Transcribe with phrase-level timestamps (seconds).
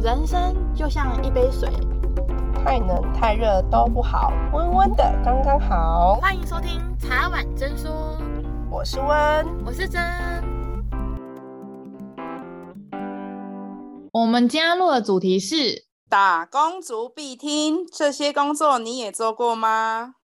[0.00, 1.68] 人生就像一杯水，
[2.54, 6.14] 太冷太热都不好，温温的刚刚好。
[6.20, 8.16] 欢迎收听茶碗真说，
[8.70, 10.00] 我是温，我是真。
[14.12, 20.14] 我们今天录的主题是打工族必听，这些工作你也做过吗？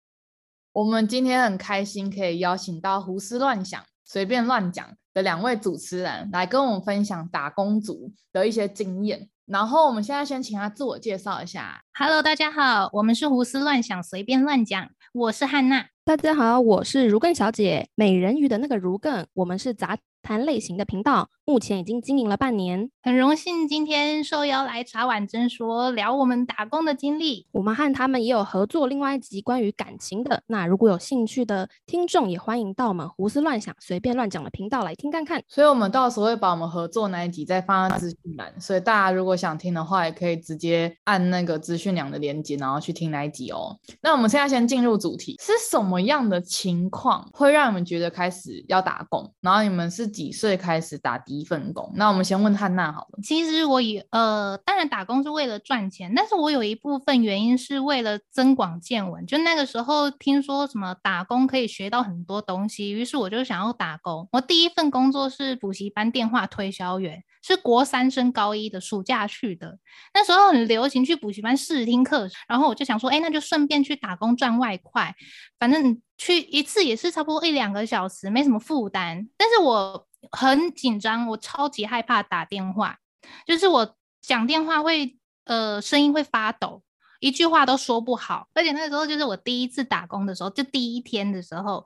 [0.71, 9.29] 我们今天很开心可以邀请到胡思乱想、随便乱讲的两位主持人来跟我们分享打工族的一些经验。
[9.45, 11.79] 然后我们现在先请他自我介绍一下。
[11.93, 14.89] Hello，大家好，我们是胡思乱想，随便乱讲。
[15.13, 15.85] 我是汉娜。
[16.03, 19.23] 大家好，我是如更小姐，美人鱼的那个如更。
[19.33, 19.95] 我们是杂
[20.25, 27.45] 谈类型的频道，目前已经经营了半年，很荣幸今天受邀来茶碗真说聊我们打工的经历。
[27.51, 35.43] 我们和他们也有合作另外一集关于感情的，那如果有兴趣的听众，也欢迎到我们胡思乱想随便乱讲的频道来听看看。
[35.47, 43.77] 所以，我们到时候会把我们合作那一集再放在资讯栏，所以大家如果想听的话，也可以直接按那个资讯栏的链接，然后去听那一集哦。
[44.01, 49.31] 那我们现在先进入主题，是什么样的情况会让你们觉得开始要打工？
[49.41, 51.91] 然后你们是几岁开始打第一份工？
[51.95, 53.19] 那我们先问汉娜好了。
[53.21, 59.25] 其实我以呃，当然打工是为了赚钱，但是我有一部分原因是为了增广见闻。
[59.25, 64.27] 就那个时候听说什么打工可以学到很多东西，于是我就想要打工。
[64.31, 69.77] 我第一份工作是补习班电话推销员，是国三升高一的暑假去的。
[70.13, 75.13] 那时候很流行去补习班试听课，然后我就想说，哎，那就顺便去打工赚外快，
[75.59, 79.27] 反正去一次也是差不多一两个小时，没什么负担。
[79.37, 82.97] 但是我很紧张，我超级害怕打电话，
[83.45, 86.81] 就是我讲电话会呃声音会发抖，
[87.19, 88.47] 一句话都说不好。
[88.53, 91.85] 而且那时候就是我第一次打工的时候，就第一天的时候，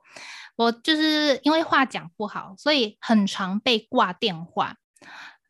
[0.56, 4.76] 我就是因为话讲不好，所以很常被挂电话。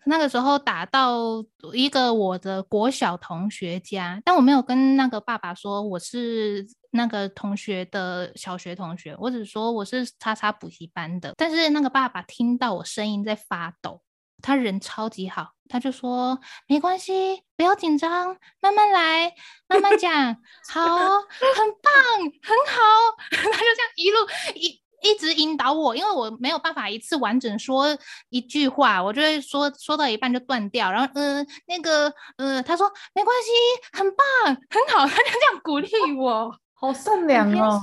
[0.05, 11.34] 那个时候打到一个我的国小同学家，但我没有跟那个爸爸说我是那个同学的小学同学，我只说我是叉叉补习班的。
[11.38, 14.01] 但是那个爸爸听到我声音在发抖，
[14.41, 19.34] 他人超级好，他就说没关系，不要紧张，慢慢来，
[19.68, 20.12] 慢慢讲，
[20.69, 21.94] 好，很棒，
[22.41, 22.81] 很好。
[23.29, 24.18] 他就这样一路
[24.56, 24.81] 一。
[25.02, 27.86] 一直引导我，因为我没有办法一次完整说
[28.30, 30.92] 一句话，我就会说说到一半就断掉。
[30.92, 37.82] 然后，嗯、呃，那个，嗯、呃，他说没关系，很棒，很好，他就这样鼓励我， 好善良哦，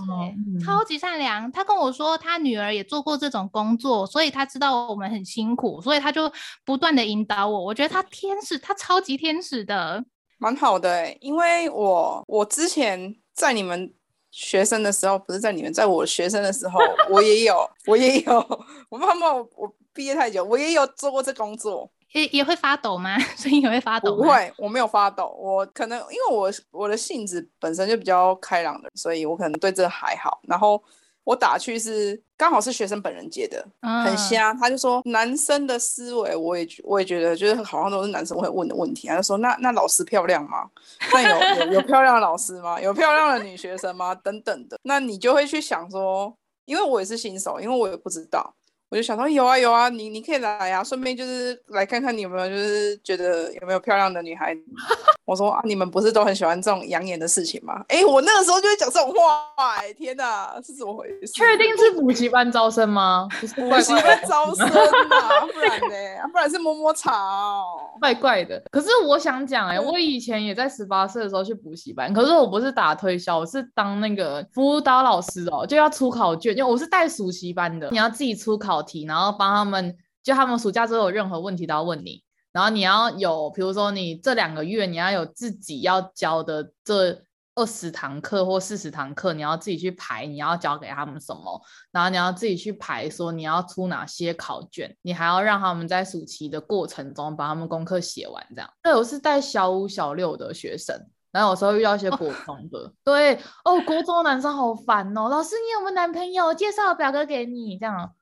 [0.65, 1.51] 超级善良。
[1.51, 6.31] 他跟我说，他女儿也做过这种工作，所以他知道我们很辛苦，所以他就
[6.65, 7.65] 不断的引导我。
[7.65, 10.05] 我觉得他天使，他超级天使的，
[10.39, 11.17] 蛮好的、欸。
[11.21, 13.93] 因为我我之前在你们。
[14.37, 23.19] 学生的时候不是在你们，在我学生的时候，我也有，我也有，我妈妈我我毕业太久，我也有做过这工作，也也会发抖吗？
[23.35, 24.15] 所以也会发抖？
[24.15, 30.83] 不会，我没有发抖，我可能因为我我的性子本身就比较开朗的，所以我可能对这还好，然后。
[31.27, 34.55] 我打去是刚好是学生本人接的，嗯、很瞎。
[34.55, 39.09] 他就说男生的思维，我也我也觉得，就是好像都是男生会问的问题。
[39.09, 40.71] 他就说那那老师漂亮吗？
[41.13, 42.81] 那有有有漂亮的老师吗？
[42.81, 44.15] 有漂亮的女学生吗？
[44.15, 44.79] 等等的。
[44.85, 46.33] 那你就会去想说，
[46.65, 48.55] 因为我也是新手，因为我也不知道。
[48.89, 54.63] 我就想说有啊有啊，你你可以来啊，顺便就是来看看你有没有就是觉得有没有漂亮的女孩子。
[55.27, 57.85] 我说啊，你们不是都很喜欢这种养眼的事情吗？
[57.89, 61.33] 哎，我那个时候就会讲这种话，哎，天哪，是怎么回事？
[61.35, 63.27] 确定是补习班招生吗？
[63.41, 66.29] 补习班招生啊，不然呢？
[66.31, 67.65] 不然是摸摸茶哦，
[68.01, 68.63] 怪怪的。
[68.71, 82.23] 可是我想讲，哎，我以前也在十八岁的时候去补习班，可是我不是打推销，我是当那个辅导老师哦，就要出考卷，因为我是带暑期班的，你要自己出考题，然后帮他们，就他们暑假之后有任何问题都要问你。
[82.53, 87.23] 然后你要有，比如说你这两个月你要有自己要教的这
[87.55, 91.61] 二十堂课或四十堂课，你要自己去排，你要教给他们什么，
[91.91, 98.71] 然后你要自己去排，说你要出哪些考卷，你还要让他们在暑期的过程中把他们功课写完，这样。
[98.83, 100.99] 对，我是带小五、小六的学生，
[101.33, 103.35] 然后有时候遇到一些国中的，哦对
[103.65, 106.55] 哦，国中的男生好烦哦，老师你有没有男朋友？
[106.55, 108.15] 介绍表哥给你，这样。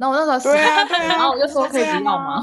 [0.00, 2.40] 然后我那时候是，啊啊、然后我就说可以不要吗？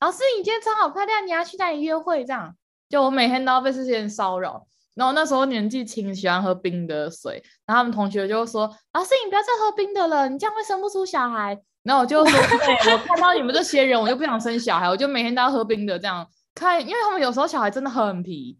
[0.00, 2.24] 老师， 你今天穿好漂亮，你要去哪里约会？
[2.24, 2.52] 这样，
[2.88, 4.66] 就我每天都要被这些人骚扰。
[4.94, 8.62] 然后那时候年纪轻，喜欢喝冰的水，然后他们同学就说
[8.92, 18.58] ：“老师，你不要再喝冰的了，你这样会生不出小孩。”然后我就说：“对， 我看到你们这些人，我就不想生小孩，我就每天都要喝冰的。”这样看，因为他们有时候小孩真的很皮，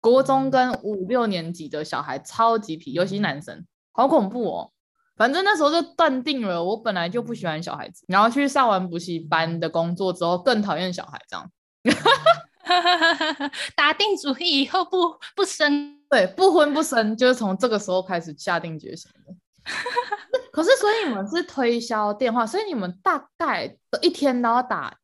[0.00, 4.70] 国中跟五六年级的小孩超级皮，尤其男生，好恐怖哦。
[5.16, 11.50] 反正那时候就断定了，我本来就不喜欢小孩子，然后去上完补习班的工作之后，更讨厌小孩这样。
[13.76, 19.34] 打定主意以后不不生，对，不婚不生，就是从这个时候开始下定决心的。
[20.50, 24.94] 可是，所以你们是推销电话，所以你们大概一天都要打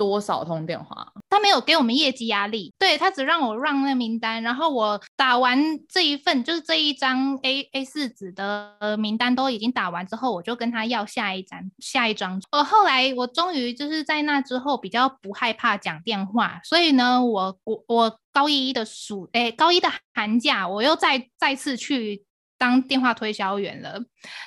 [0.00, 1.06] 多少通电话？
[1.28, 12.40] 他没有给我们业绩压力，对，他只让我让那名单，然后我打完这一份，就是这一张 A A 四纸的名单都已经打完之后，我就跟他要下一张下一张。
[12.50, 22.24] 呃，后来我终于就是在那之后比较不害怕讲电话，所以呢，我我我高一的暑诶高一的寒假，我又再再次去。
[22.60, 23.98] 当电话推销员了，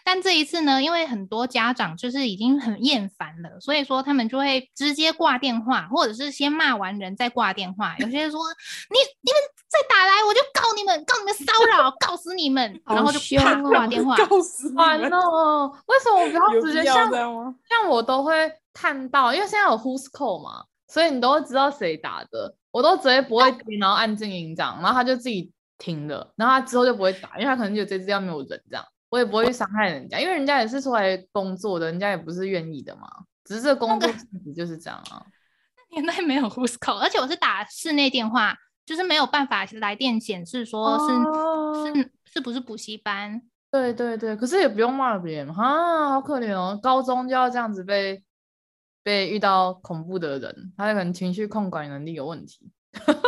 [0.06, 7.96] 但这一次呢，因为很多家长就是已经很厌烦了，所以说他们就会直接挂电话，或者是先骂完人再挂电话。
[7.98, 8.40] 有些人说
[8.92, 14.16] 你你们再打来，我就告你们，告你们骚扰，告死你们，然后就啪挂电话。
[14.28, 15.74] 告死你们哦！
[15.88, 18.32] 为什么我不要直接像像我都会
[18.74, 25.52] 看到，因为现在有 Who's Call 嘛，所以你都会知道谁打的，我都直接不会听，然后按静音这样，然后他就自己。
[25.84, 33.02] 听了，然后他之后就不会打，因为他可能觉得这支要没有人这样，我也不会去伤害人家，因为人家也是出来工作的，人家也不是愿意的嘛，
[33.44, 35.26] 只是这个工作性质就是这样啊。
[35.92, 43.42] 那年代没有 Who's Call，而且我是打室内电话，就是没有办法来电显示说是、哦、是是不是补习班。
[43.70, 48.24] 对对对，可是也不用骂别人哈，好可怜哦，高中就要这样子被
[49.04, 52.72] 被遇到恐怖的人，他可能情绪控管能力有问题。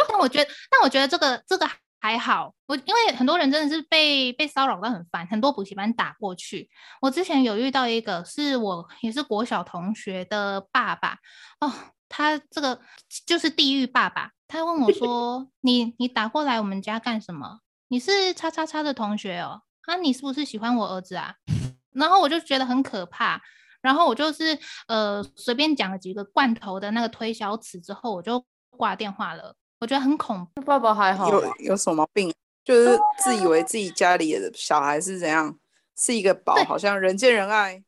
[0.07, 1.67] 但我觉得，但我觉得这个这个。
[2.05, 6.69] 还好，我因为很多人真的是被被骚扰到很烦，很多补习班打过去。
[7.01, 11.17] 我之前有遇到一个，是我也是国小同学的爸爸
[11.61, 11.73] 哦，
[12.07, 12.79] 他这个
[13.25, 14.29] 就是地狱爸爸。
[14.47, 17.61] 他问我说： “你你打过来我们家干什么？
[17.87, 19.63] 你是叉叉叉的同学哦？
[19.87, 21.33] 啊，你是不是喜欢我儿子啊？”
[21.91, 23.41] 然后我就觉得很可怕，
[23.81, 24.55] 然后我就是
[24.87, 29.55] 呃随便讲了几个罐头的那个推销词之后，我就挂电话了。
[29.85, 30.61] 我觉得很恐怖。
[30.63, 32.33] 爸爸还好，有有什么毛病？
[32.63, 35.55] 就是自以为自己家里的小孩是怎样，
[35.95, 37.83] 是一个宝，好像人见人爱，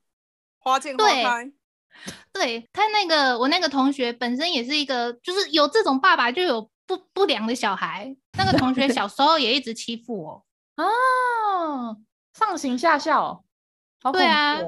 [0.60, 1.52] 花见花开。
[2.32, 8.16] 对，对他那个，我那个同学本身也是一个，就是有这种爸爸就有不不良的小孩。
[8.38, 10.46] 那个同学小时候也一直欺负我
[10.78, 11.98] 啊，
[12.36, 13.44] 上行下效，
[14.04, 14.18] 好恐怖。
[14.20, 14.60] 对啊，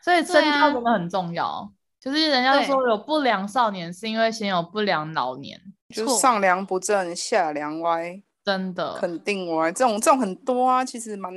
[0.00, 1.72] 所以身教真的很重要。
[1.98, 5.60] 就是人家都说有不良少年，是因为先有不良老年。
[5.94, 9.70] 就是上梁不正下梁歪，真的肯定歪。
[9.72, 11.32] 这种这种很多啊，其实蛮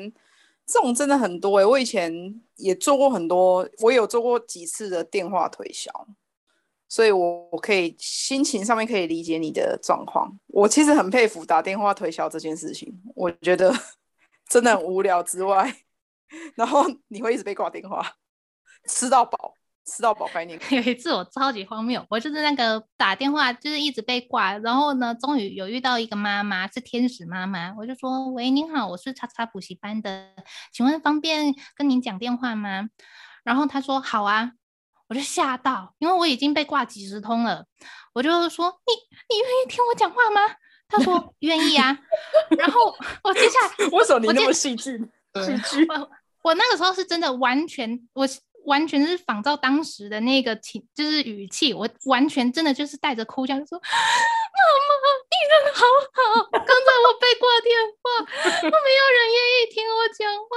[0.65, 1.65] 这种真的很多哎、欸。
[1.65, 2.11] 我以前
[2.55, 5.91] 也做过很多，我有做过几次的电话推销，
[6.87, 10.39] 所以我我可以心情上面可以理解你的状况。
[10.47, 13.73] 我其实很佩服打电话推销这件事情，我觉得
[14.49, 15.75] 真的很无聊之外，
[16.55, 18.15] 然后你会一直被挂电话，
[18.85, 19.53] 吃到饱。
[19.89, 20.59] 吃到饱概念。
[20.71, 30.27] 有一次我超级荒谬，我就是那个打电话，就是一直被挂，然后呢，终于有遇到一个妈妈，是天使妈妈，我就说：“喂，您好，我是叉叉补习班的，
[30.71, 32.89] 请问方便跟您讲电话吗？”
[33.43, 34.51] 然后她说：“好啊。”
[35.09, 37.65] 我就吓到，因为我已经被挂几十通了，
[38.13, 38.93] 我就说：“你
[39.35, 40.39] 你愿意听我讲话吗？”
[40.87, 41.97] 他说：“愿意啊。”
[42.55, 44.99] 然后 我接下来，为什么你那么戏剧？
[45.43, 45.83] 戏剧？
[45.87, 46.11] 我
[46.43, 48.27] 我那个时候是真的完全我。
[48.65, 58.03] 完全是仿照当时的那个情，就是语气，我完全真的就是带着哭腔说：“妈妈，你人好好，刚才我被挂电话，
[58.61, 60.51] 都没有人愿意听我讲话，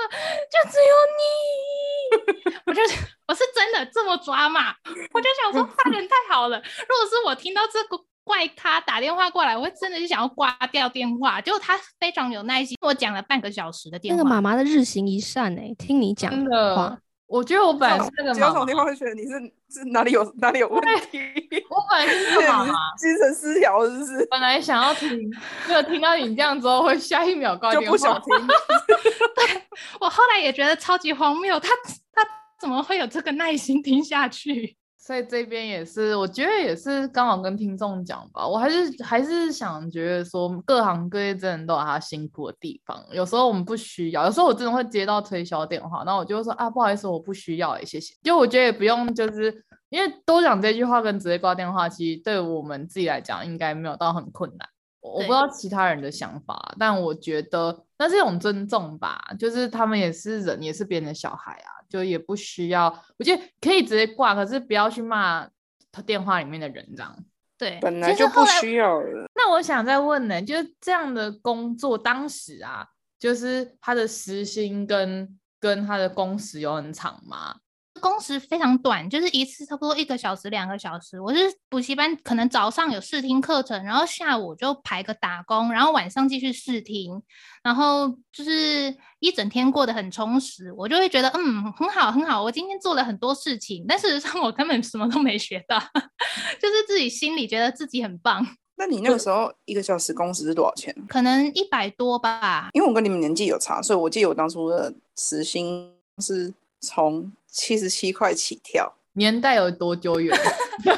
[0.50, 2.82] 就只有你。”我就
[3.26, 4.74] 我是真的这么抓嘛，
[5.12, 6.58] 我就想说他人太好了。
[6.58, 11.40] 如果是我听到这个怪咖打电话过来，我会真的是想要挂掉电话。
[11.40, 14.16] 结果他非常有耐心，我讲了半个小时的电话。
[14.18, 16.98] 那个妈妈的日行一善哎、欸，听你讲的话。
[17.32, 19.30] 我觉得我本来是那个妈妈，只要从电话会觉得你是
[19.70, 20.78] 是哪里有哪里有问
[21.10, 21.18] 题。
[21.70, 24.26] 我本来是那个妈妈，精神失调是不是？
[24.30, 25.30] 本来想要听，
[25.66, 27.86] 没有听到你这样之后，会下一秒挂电话。
[27.86, 28.46] 就不想听。
[29.34, 29.62] 对，
[29.98, 31.68] 我后来也觉得超级荒谬，他
[32.12, 32.22] 他
[32.60, 34.76] 怎么会有这个耐心听下去？
[35.04, 38.46] 所以这边也是，我觉得也是刚好跟听众讲吧。
[38.46, 43.04] 我还是还是想觉得说，各行各业真的都有他辛苦的地方。
[43.10, 48.14] 有时候我们不需要，有时候我真的会接到推销电话，然后我就会说啊，不好意思，我不需要，哎，谢谢。
[48.22, 49.52] 就我觉得也不用，就是
[49.88, 54.68] 因为多讲这句话跟直接挂电话，其实对我们自己来讲应该没有到很困难。
[55.00, 61.81] 我不知道其他人的想法，但我觉得那是一种尊重吧，就是他们也是人，也是别人的小孩啊。
[61.92, 62.86] 就也不需要，
[63.18, 65.46] 我觉得可以直接挂，可是不要去骂
[65.90, 67.14] 他电话里面的人，这样。
[67.58, 69.26] 对，本来就不需要了。
[69.34, 77.56] 那我想再问呢，就是这样的工作，当时啊，就是他的时薪跟跟他的工时有很长吗？
[78.02, 81.20] 工时非常短，就是一次差不多一个小时、两个小时。
[81.20, 87.22] 我是补习班，可能早上有试听课程，然后下午就排个打工，然后晚上继续试听，
[87.62, 90.72] 然后就是一整天过得很充实。
[90.72, 92.42] 我就会觉得，嗯，很好，很好。
[92.42, 95.78] 我今天做了很多事情，但事实上我根本什么都没学到，
[96.60, 98.44] 就是自己心里觉得自己很棒。
[98.74, 100.92] 那你那个时候一个小时工时是多少钱？
[101.08, 102.68] 可能一百多吧。
[102.72, 108.92] 因为我跟你们年纪有差，所以我记得我当初的时薪是从七十七块起跳。
[109.12, 110.36] 年代有多久远？
[110.82, 110.96] 不是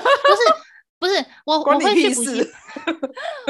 [1.01, 2.49] 不是，我我会去补习，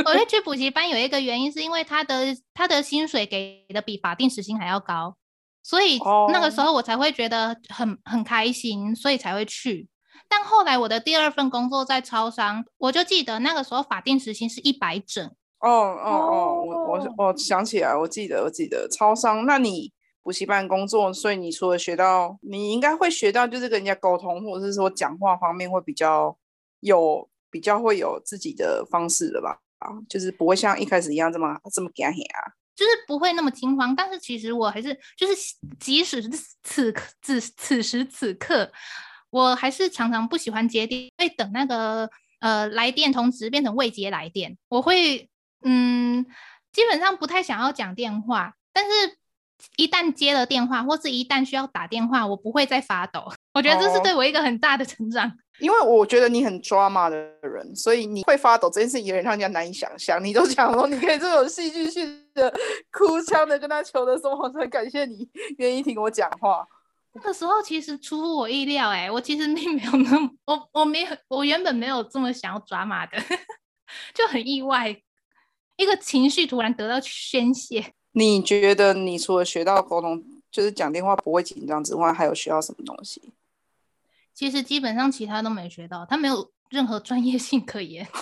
[0.05, 5.15] 我会去补习班有一个原因是因为他的他的薪水给的比法定时薪还要高，
[5.63, 6.01] 所以
[6.33, 9.87] 那个时候我才会觉得很很开心，所以才会去。
[10.29, 15.25] 但后来我的第二份工作在超商，我就记得那个时候法定时薪是一百整。
[15.61, 19.47] 哦哦哦，我我我想起来，我记得我记得超商。
[19.47, 19.93] 那你
[20.25, 26.37] 补习班工作，所以你除了学到，你应该会学到就是跟人家沟通，或者是说讲话方面会比较
[26.81, 29.61] 有比较会有自己的方式的吧？
[29.79, 32.41] 啊，就是不会像一开始一样这么这么干啊，
[32.75, 33.95] 就是不会那么惊慌。
[33.95, 35.35] 但是其实我还是就是，
[35.79, 36.31] 即使是
[36.63, 38.73] 此刻此此时此刻。
[39.31, 44.57] 我还是常常不喜欢接电，会等那个呃来电通知变成未接来电。
[44.69, 45.29] 我会
[45.63, 46.25] 嗯，
[46.73, 49.19] 基本上不太想要讲电话，但是
[49.77, 53.33] 一旦接了电话，或是一旦需要打电话，我不会再发抖。
[53.53, 55.29] 我觉得这是对我一个很大的成长。
[55.29, 60.23] 哦，因为我觉得你很 drama 的人，所以你会发抖这件事情有点让人家难以想象。
[60.23, 62.53] 你都讲说你可以这种戏剧性的
[62.91, 66.67] 哭腔的跟他求的时候，我很感谢你愿意听我讲话。
[67.13, 73.17] 那个时候其实出乎我意料，哎，我其实并没有那么，我我没有，我原本没有这么想要抓马的，
[74.13, 75.01] 就很意外，
[75.77, 77.93] 一个情绪突然得到宣泄。
[78.15, 83.33] 你觉得你除了学到沟通，就是讲电话不会紧张之外，还有学到什么东西？
[84.33, 88.07] 其实基本上其他都没学到，他没有任何专业性可言。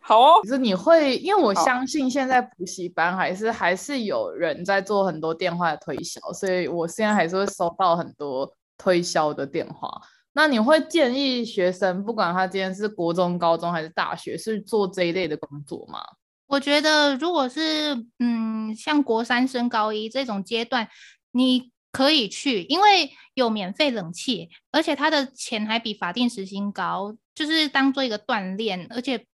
[0.00, 10.00] 好哦，可是你会，因为我相信现在补习班还是还是有人在做很多电话的推销，所以我现在还是会收到很多推销的电话。
[10.32, 16.00] 那你会建议学生，不管他今天是国中、高中还是大学，是做这一类的工作吗？
[16.46, 20.88] 我觉得，如果是嗯，像国三升高一这种阶段，
[21.32, 29.26] 你可以去，因为有免费冷气，而且他的钱还比法定时薪高，就是当做一个锻炼，而且。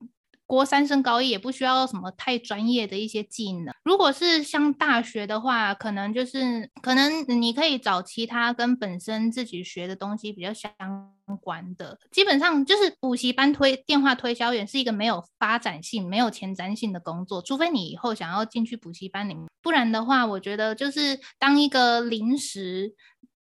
[0.51, 3.73] 国三升高一也不需要什么太专业的一些技能。
[3.85, 10.73] 如果是像大学的话，可能就是可能你可以找其他跟本身自己学的东西比较相
[11.41, 11.97] 关的。
[12.11, 22.93] 基本上就是补习班推电话推销员是一个没有发展性、没有前瞻性的工作，除非你以后想要进去补习班里面，不然的话，我觉得就是当一个临时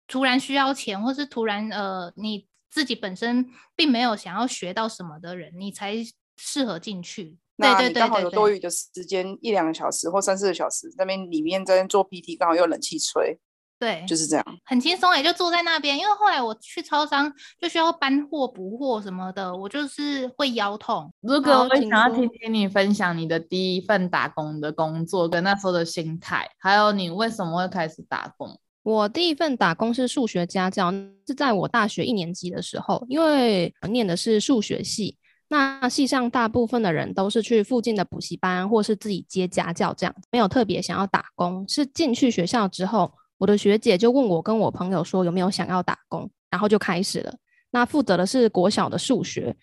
[0.07, 5.97] 突然需要钱，或是突然呃你自己本身并没有想要学到什么的人，你才。
[6.38, 13.39] 适合进去，那你刚好有多余的时间，一两个小时或三四个小时，那边里面在做 PT，刚好有冷气吹，
[13.80, 15.98] 对，就是这样，很轻松，也就坐在那边。
[15.98, 21.12] 因为后来我去超商就需要搬货、补货什么的，我就是会腰痛。
[21.22, 28.60] 如果我想要听听你分享你的第一份打工的工作，跟那时候的心态，还有你为什么会开始打工？
[28.84, 35.18] 我第一份打工是数学家教，是在我大学一年级的时候，因为我念的是数学系。
[35.55, 41.65] 那系上大部分的人都是去附近的补习班，或是自己接家教这样，没有特别想要打工。
[41.65, 47.33] 是进去学校之后，我的学姐就问我跟我朋友说有没有想要打工，然后就开始了。
[47.71, 49.55] 那负责的是国小的数学。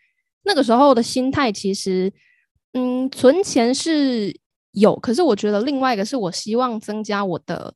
[0.44, 2.10] 那个时候的心态其实，
[2.72, 4.34] 嗯，存钱是
[4.70, 7.74] 有，可是我觉得另外一个是我希望增加我的。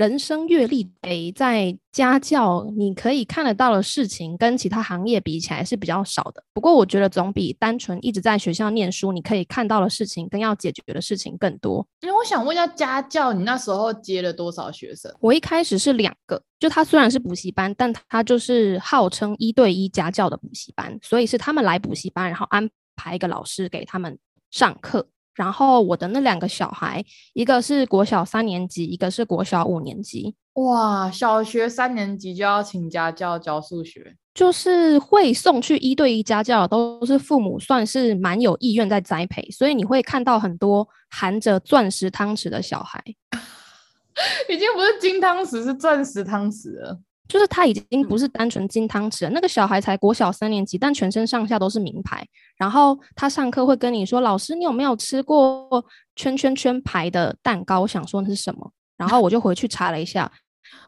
[0.00, 6.42] 人生阅历，诶，在家教你可以看得到的事情，跟其他行业比起来是比较少的。
[6.54, 11.86] 不过我觉得总比单纯一直在学校念书，你可以看到的事情跟要解决的事情更多。
[12.00, 15.14] 因为我想问一下，家教你那时候接了多少学生？
[15.20, 22.66] 我一开始是两个，就他虽然是补习班，但他就是号称一对一家教的补习班，所以是他们来补习班，然后安
[22.96, 24.18] 排一个老师给他们
[24.50, 25.06] 上课。
[25.40, 30.34] 然后我的那两个小孩，一个是国小三年级，一个是国小五年级。
[30.52, 43.02] 哇，小学三年级就要请家教教数学，就是会送去一对一家教，都是父母算是蛮有意愿在栽培，所以你会看到很多含着钻石汤匙的小孩，
[44.50, 47.00] 已经不是金汤匙，是钻石汤匙了。
[47.30, 52.26] 就是他已经不是单纯金汤匙了，那个小孩才国小三年级，但全身上下都是名牌。
[52.56, 55.84] 然后他上课会跟你说：“老师，你有没有吃过
[56.16, 58.72] 圈圈圈牌的蛋糕？”我想说那是什么？
[58.96, 60.30] 然后我就回去查了一下，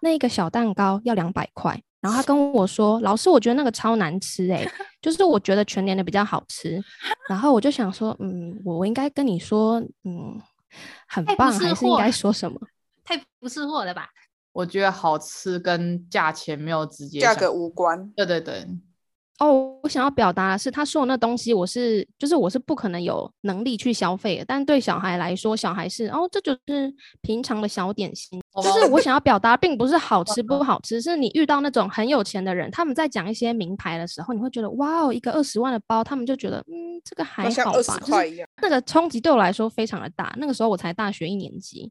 [0.00, 1.80] 那个小蛋糕要两百块。
[2.00, 6.82] 然后他跟我说：“老师，我觉得那个超难吃哎、欸，就是我觉得全年的比较好吃。”
[7.30, 10.36] 然后我就想说：“嗯，我我应该跟你说，嗯，
[11.06, 12.60] 很棒，还是应该说什么？
[13.04, 14.08] 太不是货了吧？”
[14.52, 18.10] 我觉得好吃跟价钱没有直接价格无关。
[18.16, 18.66] 对对对。
[19.38, 24.44] 哦，我想要表达的是，他说的那东西，我是就是我是不可能有能力去消费的。
[24.46, 28.40] 但对小孩来说，小孩是哦，这就是平常的小点心。
[28.62, 37.80] 就是我想要表达，并不是好吃不好吃，是你遇到那种很有钱的人，他们在讲一些名牌的时候，你会觉得哇哦，一个二十万的包，他们就觉得嗯，这个还好吧。
[37.80, 40.32] 就是那个冲击对我来说非常的大。
[40.36, 41.90] 那个时候我才大学一年级，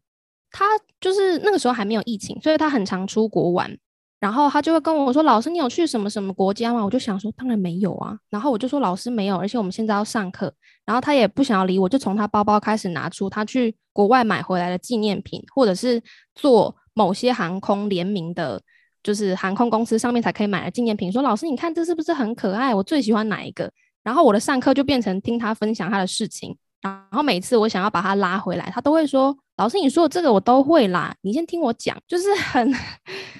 [0.52, 0.66] 他
[1.00, 3.76] 就是那个时候还没有疫情，所以他很常出国玩。
[4.20, 10.54] 然后他就会跟我说：“老师，你有去什么什么国家吗？”我就想说：“当然没有啊。”然后我就说：“老师没有，而且我们现在要上课。”
[10.86, 16.00] 然后他也不想要理我，就从他包包开始拿出他去国外买回来的纪念品，或者是
[16.36, 18.62] 做某些航空联名的，
[19.02, 21.12] 就是航空公司上面才可以买的纪念品。
[21.12, 22.76] 说：“老师，你看这是不是很可爱？
[22.76, 23.72] 我最喜欢哪一个？”
[24.04, 26.56] 然后我的上课就变成听他分享他的事情。
[26.82, 32.74] 然后每次我想要把他拉回来，他都会说：“老师，你说的这个我都会啦，你先听我讲。”就是很，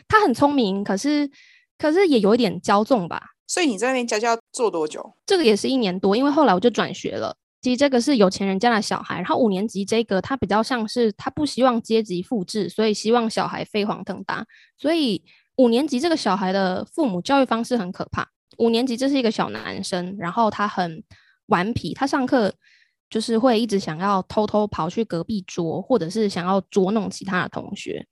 [0.08, 1.28] 他很聪明，可是
[1.80, 3.20] 可是也有一点骄纵吧。
[3.48, 5.16] 所以你在那边家教做多久？
[5.26, 7.36] 这个也是一年多，因为后来我就转学了。
[7.64, 14.46] 其实这个是有钱人家的小孩，然后五年级这个他比较像是他不希望阶级复制，所以希望小孩飞黄腾达。
[14.78, 15.24] 所以
[15.56, 18.28] 五年级这个小孩的父母教育方式很可怕。
[18.60, 21.04] 五年级这是一个小男生，然后他很
[21.48, 22.54] 顽皮，他上课。
[23.12, 28.08] 就是会一直想要偷偷跑去隔壁桌，或者是想要捉弄其他的同学。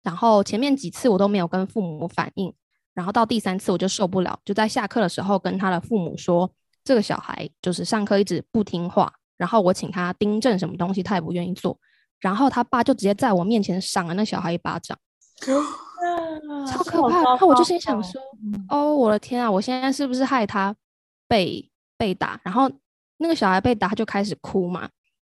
[0.00, 2.54] 然后前面几次我都没有跟父母反映，
[2.94, 6.48] 然后到第三次我就受不了，就在下课的时候跟他的父母说，
[6.84, 11.76] 这个小孩就是上课一直不听话，然后我请他订正什么东西，他也不愿意做。
[12.20, 14.96] 然后他爸就直接在我面前赏了那小孩一巴掌，
[16.68, 17.22] 超可怕。
[17.22, 18.20] 然后我就心想说，
[18.68, 20.72] 哦，我的天啊，我现在是不是害他
[21.26, 21.68] 被
[21.98, 22.40] 被打？
[22.44, 22.70] 然后。
[23.24, 24.86] 那个小孩被打，他就开始哭嘛，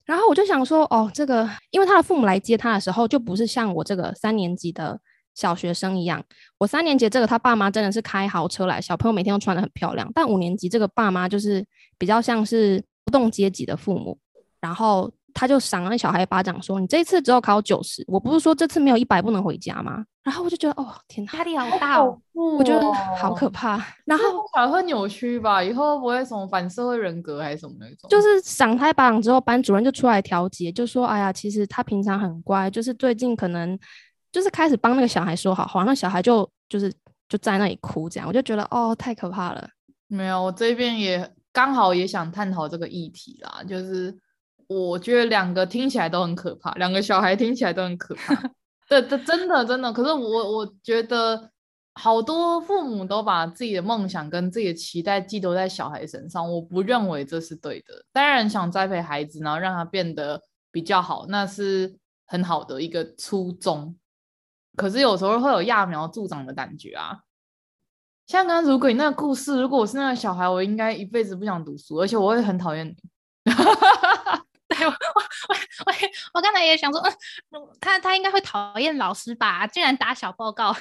[0.05, 4.97] 然后我就想说，哦，这个，因为他的父母来接他的时候，就不是像我这个三年级的
[5.35, 6.23] 小学生一样，
[6.57, 11.65] 我三年级这个他爸妈真的是开豪车来，小朋友每天都穿得很漂亮，但五年级这个爸妈就是
[11.97, 14.17] 比较像是不动阶级的父母，
[14.61, 15.11] 然后。
[15.33, 23.83] 他就赏了那小孩一巴掌，说：“你这一次只有考九十，我不是说这次没有一百不能回家吗？”然后我就觉得，哦，天哪，压力好大哦，我觉得好可怕。
[24.05, 25.63] 然后小孩会扭曲吧？
[25.63, 28.07] 以后不会什么反社会人格还是什么那种？
[28.07, 33.77] 就是赏他一巴掌之后，班主任就出来调节，就说：“哎呀，其实他平常很乖，就是最近可能
[34.31, 36.93] 就是开始帮那个小孩说好话，那小孩就就是
[37.27, 39.67] 就在那里哭，这样我就觉得哦，太可怕了。”
[40.07, 44.15] 没有，我这边也刚好也想探讨这个议题啦，就是。
[44.73, 48.33] 我觉得两个听起来都很可怕，两个小孩听起来都很可怕。
[48.87, 49.91] 对，这真的真的。
[49.91, 51.51] 可是我我觉得
[51.95, 58.05] 好多父母都把自己的梦想跟自己的期待寄托在小孩身上，我不认为这是对的。
[58.13, 63.95] 当然想栽培孩子，然后让他变得比较好，那是很好的一个初衷。
[64.77, 67.19] 可是有时候会有揠苗助长的感觉啊。
[68.27, 72.95] 像刚刚如果你那个故事，如果我是那个小孩，我应该一辈子不想读书，而且我会很讨厌你。
[74.81, 75.93] 对，我我我
[76.33, 76.99] 我刚才也想说，
[77.51, 79.67] 嗯，他他应该会讨厌老师吧？
[79.67, 80.75] 竟然打小报告，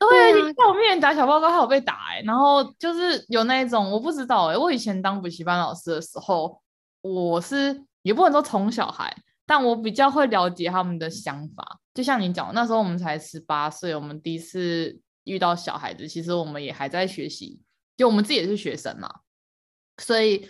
[0.00, 2.22] 对，你在我面前打小报告，还有被打哎、欸。
[2.24, 4.58] 然后就是有那一种，我不知道哎、欸。
[4.58, 6.60] 我以前当补习班老师的时候，
[7.00, 11.78] 我是也不能说宠小孩，但我比较会了解他们的想法。
[11.94, 17.60] 就像你讲，那时候我们才十八岁，我们第一次遇到小孩子，其实我们也还在学习，
[17.96, 19.08] 就我们自己也是学生嘛，
[19.98, 20.48] 所以。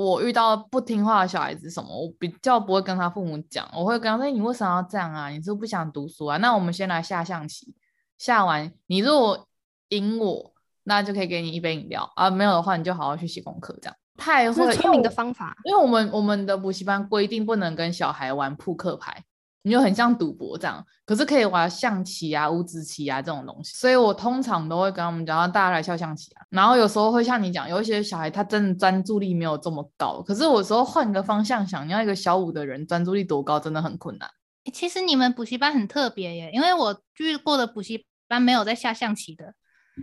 [0.00, 5.28] 我遇到不听话的小孩子什么，我比较不会跟他父母讲，我会跟他说：“你为什么要这样啊？
[5.28, 6.36] 你是不是不想读书啊？
[6.38, 7.74] 那我们先来下象棋，
[8.16, 9.46] 下完你如果
[9.90, 10.52] 赢我，
[10.84, 19.24] 那就可以给你一杯饮料啊，没有的话你就好好去写功课。”这样太会聪明的方法，因为我们我们的补习班规定不能跟小孩玩扑克牌。
[19.62, 26.42] 你就很像赌博这样，可是可以玩象棋啊、五子棋啊这种东西，所以我通常都会跟他们讲，让大家来下象棋啊。
[26.48, 34.30] 然后有时候会像你讲，有一些小孩他真的专注力没有这么高，可是有时候换个方向想，你要一个小五的人专注力多高，真的很困难。
[34.72, 39.52] 其实你们补习班很特别耶，因为我遇过的补习班没有在下象棋的，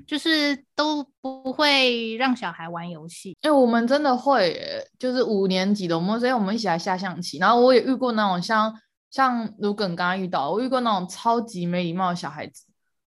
[0.05, 3.35] 就是都不会让小孩玩游戏。
[3.41, 7.39] 哎，我们真的会耶，就是五年级的，我们所以我们一起来下象棋。
[7.39, 8.71] 然后我也遇过那种像。
[9.17, 12.65] 像卢耿刚刚遇到，我遇过那种超级没礼貌的小孩子，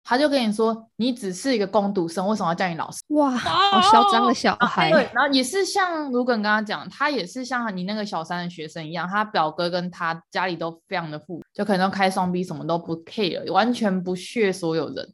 [0.05, 3.03] 他就跟你说，你只是一个工读生，为什么要叫你老师？
[3.09, 4.93] 哇，好嚣张的小孩。
[4.93, 15.13] 对，然后也是像如果你刚刚讲，他也是像你那个小三的学生一样，他表哥跟他家里都非常的富，就可能开双 B，什么都不 care，完全不屑所有人，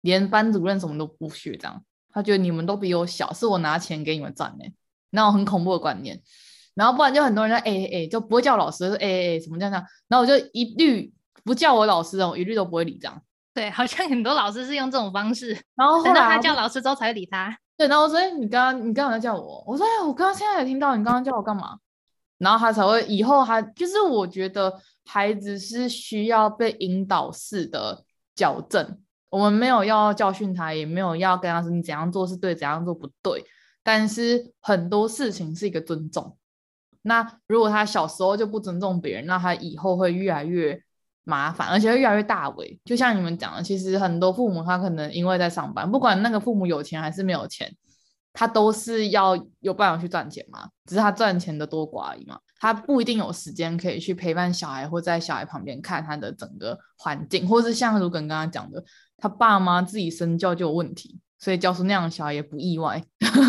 [0.00, 1.80] 连班主任什么都不屑，这样。
[2.12, 4.64] 他觉得你们都比我小，是我拿钱给你们赚的，
[5.10, 6.20] 那种很恐怖的观念。
[6.76, 9.84] 然后不然就很多人在 A A，就不会叫老师，是 A A A 什么这样这样。
[10.06, 11.12] 然后我就一律
[11.42, 13.22] 不叫我老师，我一律都不会理这样。
[13.52, 17.58] 对，好像很多老师是用这种方式，然后后来他叫老师之后才会理他。
[17.76, 21.78] 对，然后所以你刚刚你刚刚在叫我，我说哎，我刚刚现在也听到你刚刚叫我干嘛？
[22.38, 28.98] 然后他才会以后他就是我觉得孩子是需要被引导式的矫正，
[29.30, 33.42] 我们没有要教训他，也没有要跟他说你怎样做是对，怎样做不对，
[33.82, 36.36] 但是很多事情是一个尊重。
[37.06, 40.82] 那如果他小时候就不尊重别人，那他以后会越来越。
[41.28, 42.78] 麻烦，而且会越来越大为。
[42.84, 47.68] 就像你们讲的，其实很多父母他可能因为在上班，不管那个父母有钱还是没有钱，
[48.32, 50.68] 他都是要有办法去赚钱嘛。
[50.84, 58.84] 只是他赚钱的多寡而已嘛，他不一定有时间可以去陪伴小孩，或在小孩旁边看他的整个环境，或是像如刚刚讲的，
[59.16, 61.18] 他爸妈自己身教就有问题。
[61.38, 63.02] 所以教出那样的小孩也不意外，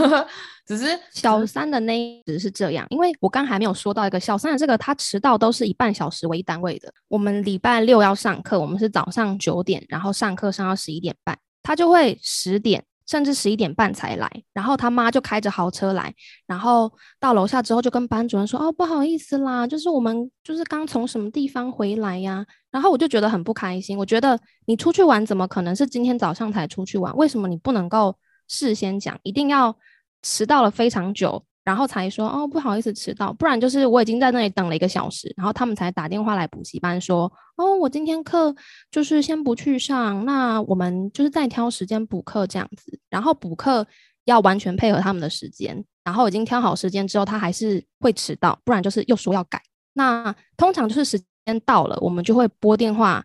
[0.68, 6.94] 只是小三的那一只是这样，因为我刚还没有说到一个小三的这个，他迟到都是以半小时为单位的。
[7.08, 12.84] 我们礼拜六要上课，我们是早上九点，然后上课上到十一点半，他就会十点。
[13.08, 16.14] 甚至十一点半才来，然后他妈就开着豪车来，
[16.46, 23.98] 然后到楼下之后就跟班主任说：“哦，不好意思啦，就是我们就是刚从什么地方回来呀。”然后我就觉得很不开心。
[23.98, 27.16] 我觉得你出去玩怎么可能是今天早上才出去玩？
[27.16, 28.16] 为什么你不能够
[28.48, 29.18] 事先讲？
[29.24, 29.76] 一定要
[30.22, 31.44] 迟到了非常久？
[31.68, 38.56] 然后才说哦，不好意思迟到，不然就是我已经在那里等了一个小时，然后他们才打电话来补习班说哦，我今天课
[38.90, 43.86] 就是先不去上，那我们就是再挑时间补课这样子，然后补课
[44.24, 49.62] 要完全配合他们的时间，然后已经挑好时间之后，他还是会迟到，不然就是又说要改。
[49.92, 53.22] 那通常就是时间到了，我们就会拨电话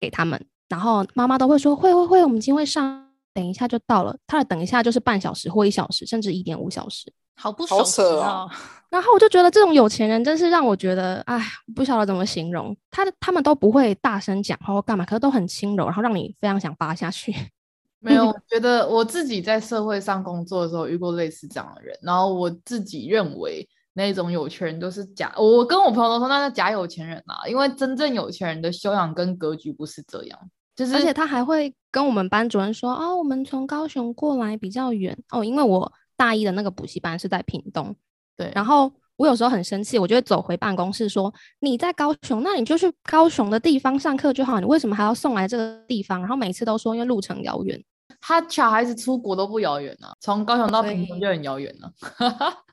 [0.00, 3.07] 给他们，然后妈妈都会说会会会，我们今天会上，
[3.38, 4.16] 等一下就到了。
[4.26, 7.12] 他的等一下就是半小时或一小时，甚至一点五小时。
[7.36, 8.48] 好不好扯啊！
[8.90, 11.40] 然后我就觉得这种有钱人真是让我觉得，哎，
[11.72, 12.76] 不晓得怎么形容。
[12.90, 17.32] 他他们都不会大声讲话或干嘛，可是都很轻柔，然后让你非常想扒下去。
[18.00, 25.32] 没有，我觉得我自己在社会上工作的时候遇过类似这样的人，然后我自己认为那种有钱人都是假。
[25.36, 30.38] 我跟我朋友都说那是假有钱人啊，因为真正有钱人的修养跟格局不是这样。
[30.78, 35.92] 就是而且他还会跟我们班主任说，哦，我们从高雄过来比较远哦，因为我。
[36.18, 37.94] 大一的那个补习班是在屏东，
[38.36, 38.50] 对。
[38.52, 47.80] 然后我有时候很生气，我就会走回办公室说：“你在高雄，那你就去高雄的地方上课就好，你为什么还要送来这个地方？”然后每次都说因为路程遥远，
[48.20, 51.92] 他小孩子出国都不遥远啊，从高雄到屏东就很遥远了。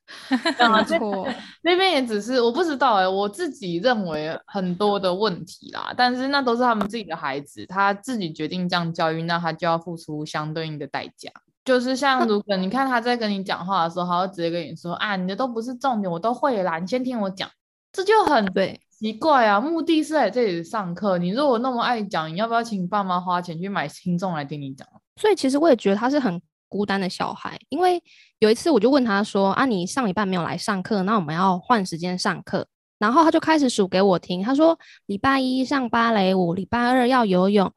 [0.30, 1.28] 没错，
[1.64, 11.32] 那边也只是我不知道哎、欸，我自己认为很多的问题啦，但是那都是他们自己的孩子，他自己决定这样教育，那他就要付出相对应的代价。
[11.64, 17.50] 就是像如果你看他在跟你讲话的时候，他会直接跟你说啊，你的都不是重点，我都会啦，你先听我讲，
[17.92, 19.60] 这就很对奇怪啊。
[19.60, 24.88] 目的是在这里上课，你如果那么爱讲，你要不要请你爸妈花钱去买听众来听你讲？
[25.20, 28.00] 所以其实我也觉得他是很孤单的小孩，因为
[28.46, 32.68] 有一次我就问他说啊，你上礼拜没有来上课，那我们要换时间上课，
[33.00, 34.78] 然后他就开始数给我听，他说
[35.08, 37.72] 礼拜一上芭蕾舞，礼拜二要游泳。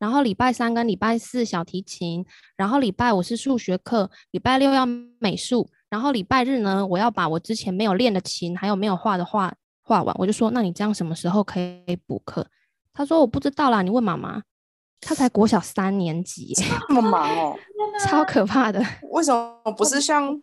[0.00, 2.26] 然后礼拜三跟礼拜四小提琴，
[2.56, 4.84] 然后礼拜五是数学课，礼拜六要
[5.20, 10.12] 美术，然后礼拜日呢，我要把我之前没有练的琴还有没有画的画画完。
[10.18, 12.44] 我就说，那你这样什么时候可以补课？
[12.92, 14.42] 他说我不知道啦，你问妈妈。
[15.00, 16.54] 他才国小三年级，
[16.88, 17.56] 这么忙哦，
[18.06, 18.84] 超可怕的。
[19.10, 20.40] 为什么不是像？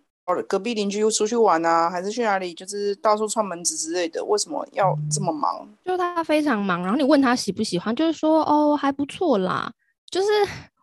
[0.47, 2.51] 隔壁邻居又出去玩啊，还是去哪里？
[2.51, 4.25] 就是到处串门子之类的。
[4.25, 5.69] 为什么要这么忙？
[5.85, 9.71] 就是他非常忙，然后你问他喜不喜欢，就是说哦还不错啦。
[10.09, 10.27] 就是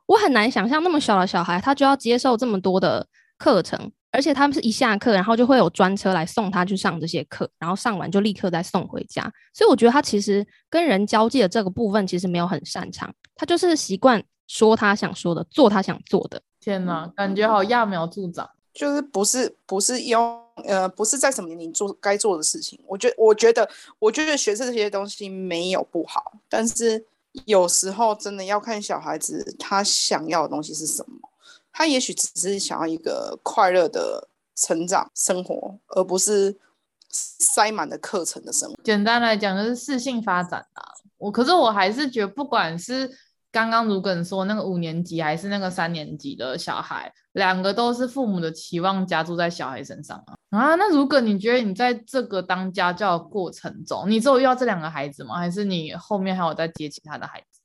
[0.07, 3.05] 我很难想象那么小的小孩，他就要接受这么多的
[3.37, 9.23] 课程，而且他们是一下课，然后就会有专车来送他去上这些课，然后上完就立刻再送回家。
[9.53, 16.41] 所以我觉得他其实跟人交际的这个部分其实没有很擅长，他就是习惯说他想说的，做他想做的。
[16.61, 18.49] 天哪，感觉好揠苗助长。
[18.73, 23.69] 就是不是不是用呃不是在什么年龄做该做的事情，我觉我觉得
[23.99, 27.05] 我觉得学这些东西没有不好，但是
[27.45, 31.29] 有时候真的要看小孩子他想要的东西是什么，
[31.71, 36.57] 他也许只是想要一个快乐的成长生活，而不是
[37.11, 38.77] 塞满的课程的生活。
[38.83, 43.11] 简单来讲就是适性发展啊，我可是我还是觉得不管是。
[43.55, 50.75] 刚刚如果你说那个五年级还是那个三年级的小孩，两个都是父母的期望加注在小孩身上啊啊！
[50.77, 55.37] 那如果你觉得你在这个当家教的过程中，你只有遇到这两个孩子吗？
[55.37, 57.61] 还是你后面还有在接其他的孩子？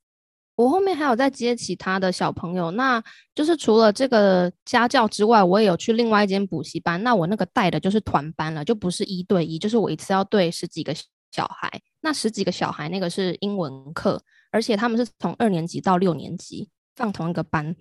[0.57, 3.01] 我后面还有在接其他的小朋友，那
[3.33, 7.01] 就是除了这个家教之外，我也有去另外一间补习班。
[7.01, 10.93] 那我那个带的就是团班了，就不是一对一，就是我一次要对十几个
[11.31, 11.81] 小孩。
[12.01, 14.21] 那十几个小孩那个是英文课。
[14.49, 17.75] 而且他们是从二年级到六年级放同一个班，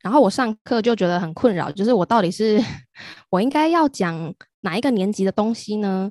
[0.00, 2.58] 然后我上课就觉得很困扰，就是我到底是
[3.30, 6.10] 我应该要讲哪一个年级的东西呢？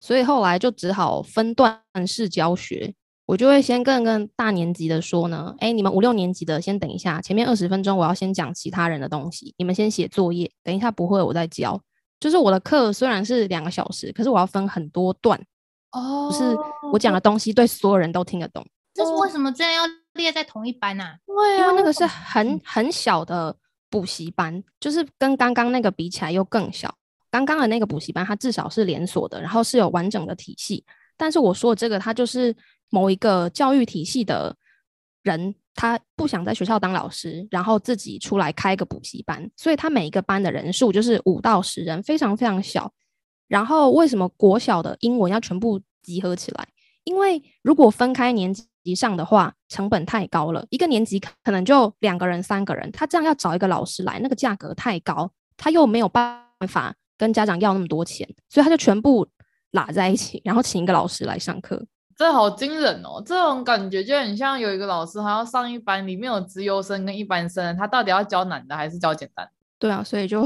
[0.00, 2.94] 所以后来就只好分段式教学，
[3.24, 11.82] 我就会先跟跟大年级的说呢，哎，你们五六年级的先等一下，前面二十分钟我要先讲其他人的东西，你们先写作业，等一下不会我再教。
[12.20, 15.42] 就是我的课虽然是两个小时，可是我要分很多段，
[15.92, 16.56] 哦，不是
[16.92, 18.66] 我讲的东西对所有人都听得懂。
[18.94, 19.82] 这是为什么这样要
[20.14, 21.16] 列在同一班啊？
[21.26, 23.56] 对啊，因为那个是很很小的
[23.88, 26.94] 补习班，就是跟刚刚那个比起来又更小。
[27.30, 30.84] 刚刚的那个补习班，它至少是连锁的，然后是有完整的体系。
[31.16, 32.54] 但是我说的这个，它就是
[32.90, 34.54] 某一个教育体系的
[35.22, 42.92] 人，他不想在学校当老师，然后自己出来开个补习班，所以他每一个班的人数就是五到十人，非常非常小。
[43.52, 46.66] 然后为什么国小的英文要全部集合起来？
[47.04, 48.66] 因为如果分开年级。
[48.96, 59.24] 上的话，成本太高了，一个年级可能就两个人、三个人，他这样要找一个老师来，那个价格太高，他又没有办法跟家长要那么多钱，所以他就全部
[59.70, 61.80] 拉在一起，然后请一个老师来上课。
[62.16, 63.22] 这好惊人哦！
[63.24, 69.48] 这种感觉就很像有一个老师，还要上一班，里面有资优生跟一般生，他到底要教难的还是教简单？
[69.78, 70.44] 对啊，所以就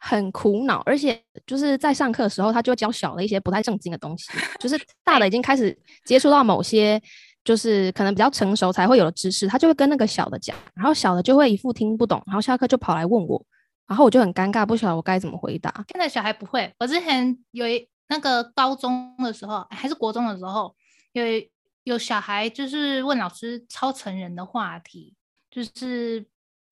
[0.00, 7.00] 很苦恼，而且就是在上课的时候，他就教小的一些不太正经的东西，就是 大的已经开始接触到某些。
[7.42, 13.42] 就是可能比较成熟才会有的知识，他就会跟那个小的讲，然后小的就会一副听不懂，然后下课就跑来问我，
[13.86, 15.72] 然后我就很尴尬，不晓得我该怎么回答。
[15.88, 20.76] 现在小孩不会，我之前有一那个高中的时候还是国中的时候，
[21.12, 21.24] 有
[21.84, 25.14] 有小孩就是问老师超成人的话题，
[25.50, 26.22] 就是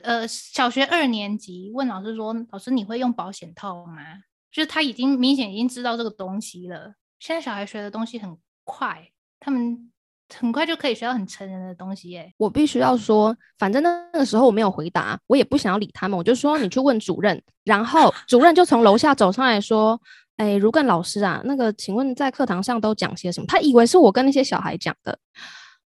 [0.03, 4.03] 呃小学二年级问老师说，老师你会用保险套吗？
[4.51, 6.95] 就是他已经明显已经知道这个东西了。
[7.19, 9.91] 现在小孩学的东西很快，他们。
[10.37, 12.31] 很快就可以学到很成人的东西耶！
[12.37, 17.43] 我必须要说，反正那个时候我没有回答，我也不想要理他们，我就说你去问主任。
[17.65, 19.99] 然后主任就从楼下走上来说
[20.37, 25.19] ：“哎，如艮老师啊，那个，请问在课堂上都讲些什么？”他以为是我跟那些小孩讲的，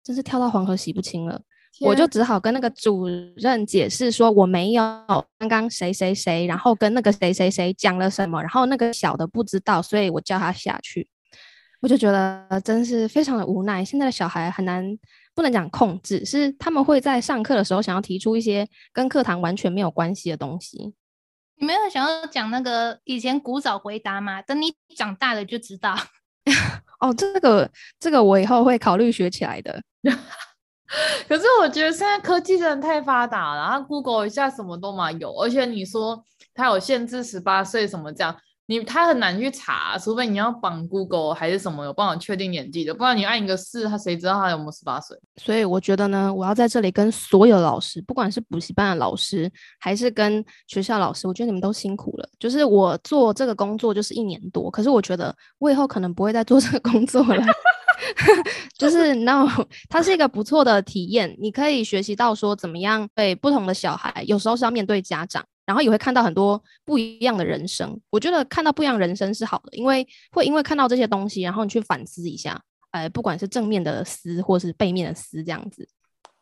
[0.03, 1.41] 真是跳到黄河洗不清了。
[1.77, 4.83] 天我就只好跟那个主任解释说我没有
[5.39, 11.07] 刚刚谁谁谁，然后跟那个谁谁谁讲了什么，然后那个小的不知道，所以我叫他下去。
[11.79, 13.85] 我就觉得真是非常的无奈。
[13.85, 14.83] 现在的小孩很难，
[15.35, 20.95] 不能讲控制，是他们会在上课的时候想要提出一些跟课堂完全没有关系的东西。
[21.59, 24.41] 你没有想要讲那个以前古早回答吗？
[24.41, 25.95] 等你长大了就知道。
[26.99, 29.79] 哦，这个这个我以后会考虑学起来的。
[31.27, 36.23] 可是我觉得现在科技真的太发达了，然后 Google 一下什么都嘛有，而且你说
[36.53, 38.35] 它有限制十八岁什么这样。
[38.69, 45.17] 你他很难去查，除非你要绑 Google 还是什么有办法确定年纪的，不然你按一个四，他谁知道他有没有十八岁？
[45.37, 52.27] 所以我觉得呢，我要在这里跟所有老师，不管是补习班的老师，还是跟学校老师，我觉得你们都辛苦了。
[52.37, 57.41] 就是我做这个工作就是一年多，可是我觉得我以后可能不会再做这个工作了。
[58.77, 59.47] 就是 no，
[59.89, 65.45] 它是一个不错的体验，你可以学习到说怎么样对不同的小孩，有时候是要面对家长。
[65.67, 72.57] 然后也会看到很多不一样的人生，我觉得看到不一样人生是好的，因为会因为看到这些东西，然后你去反思一下，
[72.91, 75.85] 呃，不管是正面的思或是背面的思这样子。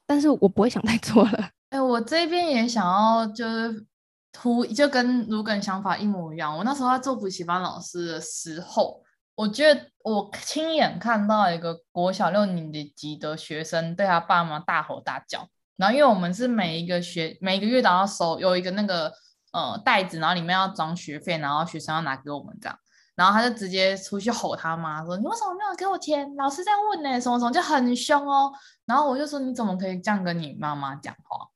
[0.06, 1.50] 但是我不会想太多了。
[1.72, 3.84] 哎，我这边也想要就是
[4.32, 6.56] 突，就跟如艮想法一模一样。
[6.56, 9.02] 我那时候在做补习班老师的时候，
[9.36, 15.48] 我觉得我亲眼看到一个国小六年级的学生对他爸妈大吼大叫。
[15.78, 19.12] 然后，因为我们是每一个学每一个月都要收有一个那个
[19.52, 22.80] 呃袋子，然后里面要装学费，然后学生要拿给我们这样。
[23.14, 26.34] 然后他就直接出去吼他妈说：“你为什么没有给我钱？
[26.36, 28.52] 老师在问呢，什么什么就很凶哦。”
[28.86, 31.48] 然后我就说：“你怎么可以这样跟你妈妈讲话？”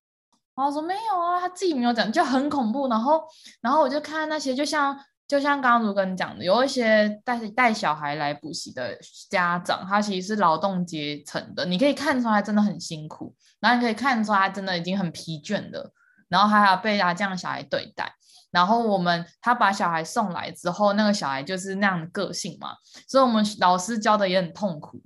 [0.56, 3.24] 然后说：“没有啊，他自己没有讲，就很恐怖。”然后，
[3.62, 4.98] 然后我就看那些，就像
[5.30, 8.98] 就像刚刚如艮讲的，有一些带带小孩来补习的
[9.30, 13.36] 家长，他其实是劳动阶层的，你可以看出来真的很辛苦。
[13.60, 15.94] 然后你可以看出来，他真的已经很疲倦了，
[16.30, 18.12] 然后还要被他这样小孩对待。
[18.50, 22.76] 然后我们他把小孩送来之后，那个小孩就是那样的个性嘛，
[23.08, 25.00] 所以我们老师教的也很痛苦，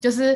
[0.00, 0.34] 就是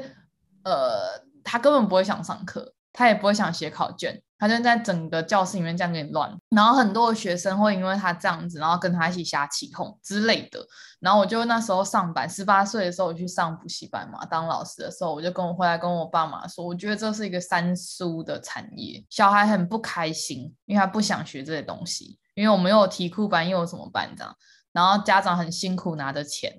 [0.65, 4.23] 呃，他根本不会想上课，他也不会想写考卷。
[4.43, 10.59] 他就在整个教室里面这样给你乱，然后很多的学生会因为他这样子，然后跟他一起瞎起哄之类的。
[10.99, 24.37] 然后我就那时候上班，十八岁的时候我去上补习班嘛，当老师的时候，我就跟我回来跟我爸妈说，我觉得这是一个三叔的产业，小孩很不开心，因为他不想学这些东西，因为我们又有题库班，又有什么班这样，
[24.73, 26.53] 然后家长很辛苦拿着钱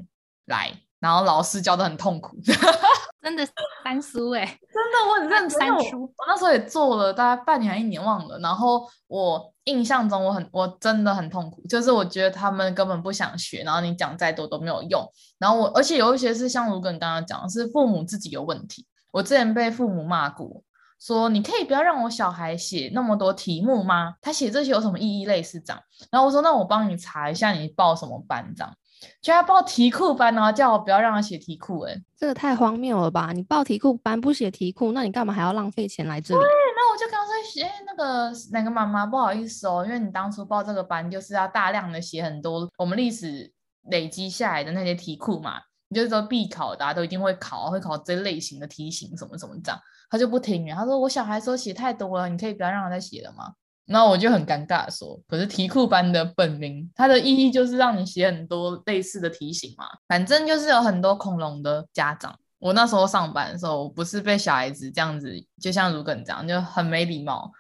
[0.46, 2.38] 来，然后老师教得很痛苦。
[3.24, 3.48] 真的
[3.84, 5.60] 三叔哎， 真的我很认真。
[5.60, 8.38] 三叔，我那时候也做了大概半年还一年忘了。
[8.40, 15.10] 然后我印象中我很我真的很痛苦，就是我觉得他们根本不想学，然后你讲再多都没有用。
[15.40, 18.86] 然后我而且有一些是像如果你刚刚讲的是父母自己有问题。
[19.12, 20.62] 我之前被父母骂过，
[21.00, 24.16] 说你可以不要让我小孩写那么多题目吗？
[24.22, 25.26] 他写这些有什么意义？
[25.26, 25.82] 类似这样。
[26.12, 28.74] 然后我说那我帮你查一下，你报什么班这样。
[29.22, 33.32] 就要报题库班，然后叫我不要让他写题库，哎，这个太荒谬了吧？
[33.34, 36.40] 你报题库班不写题库，那你干嘛还要浪费钱来这里？
[36.40, 43.52] 对，那我就刚说，哎，那个哪个妈妈不好意思哦，因为你当初报这个班就是要大量的写很多我们历史
[43.90, 53.54] 累积下来的那些题库嘛，你就是说必考，大家都一定会考，会考这类型的题型什么什么这样，他就不听，他说我小孩说写太多了，你可以不要让他再写了吗？
[53.86, 59.86] 那我就很尴尬说，可是题库班的本名，它的意义就是让你写很多类似的题型嘛。
[60.08, 62.34] 反正就是有很多恐龙的家长。
[62.60, 67.52] 我那时候上班的时候，我不是被小孩子这样子，就像如梗这样，就很没礼貌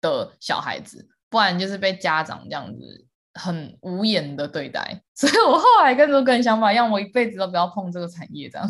[0.00, 5.00] 的小孩子，不然就是被家长这样子很无言的对待。
[5.14, 8.68] 所以我后来跟如根想法一样，我一辈子都不要碰这个产业这样。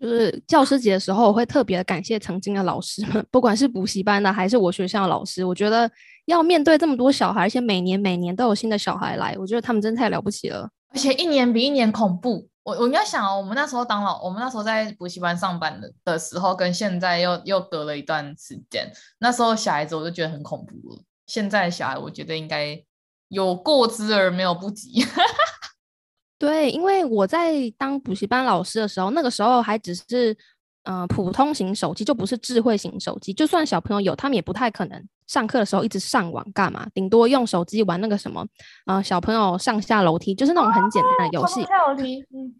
[0.00, 5.44] 就是教师节的时候，我会特别感谢曾经的老师们，不管是补习班的还是我学校的老师。
[5.44, 5.90] 我觉得
[6.26, 10.70] 要面对这么多小孩，而且每年每年都有新的小孩来，我觉得他们真的太了不起了。
[10.90, 12.48] 而且一年比一年恐怖。
[12.62, 18.92] 我我应该想哦，我们那时候当老，我们那时候在补习班上班的的时候，跟现在又又隔了一段时间。
[19.20, 22.78] 那时候小孩子我就觉得很恐怖了，现在小孩我觉得应该
[23.28, 25.02] 有过之而没有不及。
[26.38, 30.36] 对，因为我在当补习班老师的时候，那个时候还只是
[30.84, 33.32] 呃普通型手机，就不是智慧型手机。
[33.32, 38.46] 就算小朋友有，他们也不太可能上课的时候一直上网干嘛，顶多用手机玩那个什么，
[38.86, 41.62] 呃小朋友上下楼梯，就是那种很简单的游戏。
[41.62, 42.54] 下楼梯，嗯。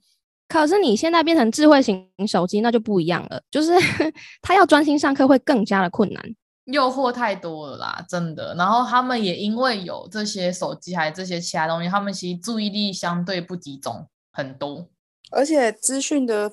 [0.48, 3.70] 可是你现在变成智慧型手机，那就不一样了，就是
[4.40, 6.24] 他要专心上课会更加的困难。
[6.72, 8.54] 诱惑太多了啦，真的。
[8.54, 14.88] 然后他们也因为有这些手机，还有这些其他东西，他们其实注意力相对不集中很多，
[15.30, 16.52] 而且资讯的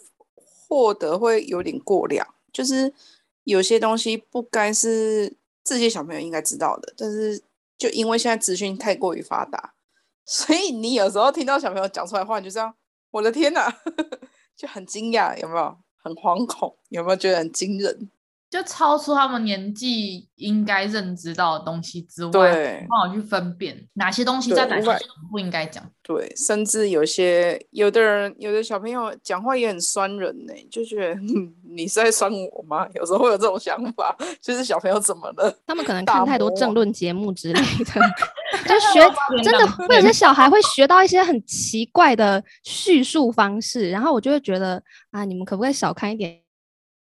[0.67, 2.93] 获得会有点过量，就是
[3.43, 7.43] 有些东西不该是这些小朋友应该知道的，但是
[7.77, 9.73] 就因为现在资讯太过于发达，
[10.25, 12.73] 所以你有时候听到小朋友讲出来话，你就这样，
[13.11, 13.71] 我的天哪，
[14.55, 15.77] 就很惊讶，有没有？
[16.01, 18.11] 很惶恐，有没有觉得很惊人？
[18.55, 24.89] 就超出他们年纪应该认知到的东西之外，对，不好去分辨哪些东西在哪些
[25.29, 25.83] 不应该讲。
[26.01, 31.19] 对，甚至有些有的人，有的小朋友讲话也很酸人呢，就觉得
[31.69, 32.87] 你是在酸我吗？
[32.93, 35.53] 有时候会有这种想法， 就是小朋友怎么了？
[35.67, 38.01] 他们可能看太多政论节目之类的，
[38.65, 46.39] 就学真的会有些小孩会学到一些很奇怪的叙述方式，然后我就会觉得啊，你们可不可以少看一点？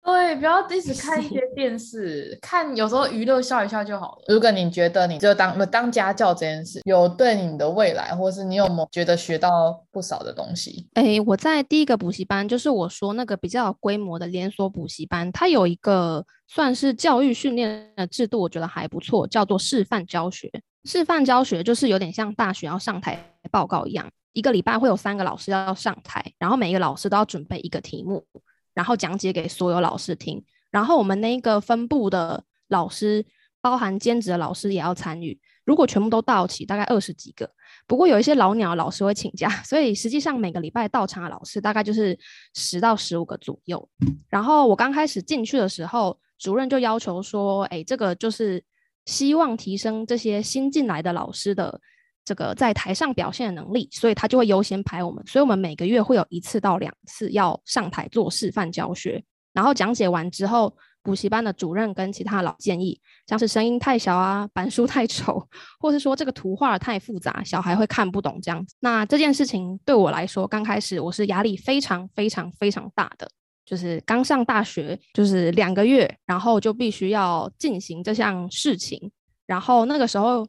[0.04, 4.24] 对，不要一直看一些 电视，看有时候娱乐笑一笑就好了。
[4.28, 10.88] 如果你觉得你就当当家教这件事有对你的未来，或是你有没有觉得学到不少的东西？
[10.96, 20.52] 哎，我在第一个补习班，就是我说那个比较有规模的连锁补习班，它有一个算是教育训练的制度，我觉得还不错，叫做示范教学。
[20.84, 23.18] 示范教学就是有点像大学要上台
[23.50, 28.26] 报告一样，一个礼拜会有三个老师要上台，然后每一个老师都要准备一个题目。
[28.74, 33.26] 然后讲解给所有老师听，然后我们那一个分部的老师，
[33.62, 35.40] 包含兼职的老师也要参与。
[35.66, 37.50] 如果全部都到齐，大概二十几个。
[37.88, 42.18] 不过有一些老鸟老师会请假， 所以实际上每个礼拜到场的老师大概就是
[42.54, 43.90] 十到十五个左右。
[44.28, 48.64] 然后我刚开始进去的时候，主任就要求说：“哎，这个就是
[49.06, 51.80] 希望提升这些新进来的老师的。”
[52.26, 65.46] 这个在台上表现的能力，所以他就会优先排我们，所以我们每个月会有一次到两次要上台做示范教学，然后讲解完之后，补习班的主任跟其他老建议，像是声音太小啊，板书太丑，
[65.80, 68.74] 或是说这个图画太复杂，小孩会看不懂这样子。
[68.80, 73.30] 那这件事情对我来说，刚开始我是压力非常非常非常大的，
[73.66, 79.12] 就是刚上大学，就是两个月，然后就必须要进行这项事情，
[79.46, 80.48] 然后那个时候。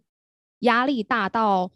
[0.65, 1.71] 压力大到，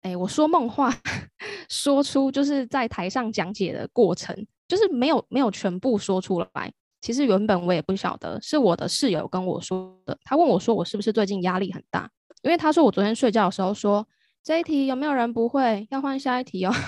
[0.00, 0.90] 哎，我说梦话，
[1.68, 4.34] 说出就是在台上讲解的过程，
[4.66, 10.16] 就是没有没有全部说出来，其实原本我也不晓得，是我的室友跟我说的。
[10.24, 12.08] 他问我说：“我是不是最近压力很大？”
[12.42, 14.06] 因为他说我昨天睡觉的时候说
[14.42, 15.86] ：“这一题有没有人不会？
[15.90, 16.72] 要换下一题哦。”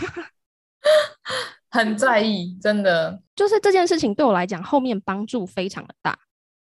[1.71, 6.19] 很在意，真的，就是这件事情对我来讲后面帮助非常的大，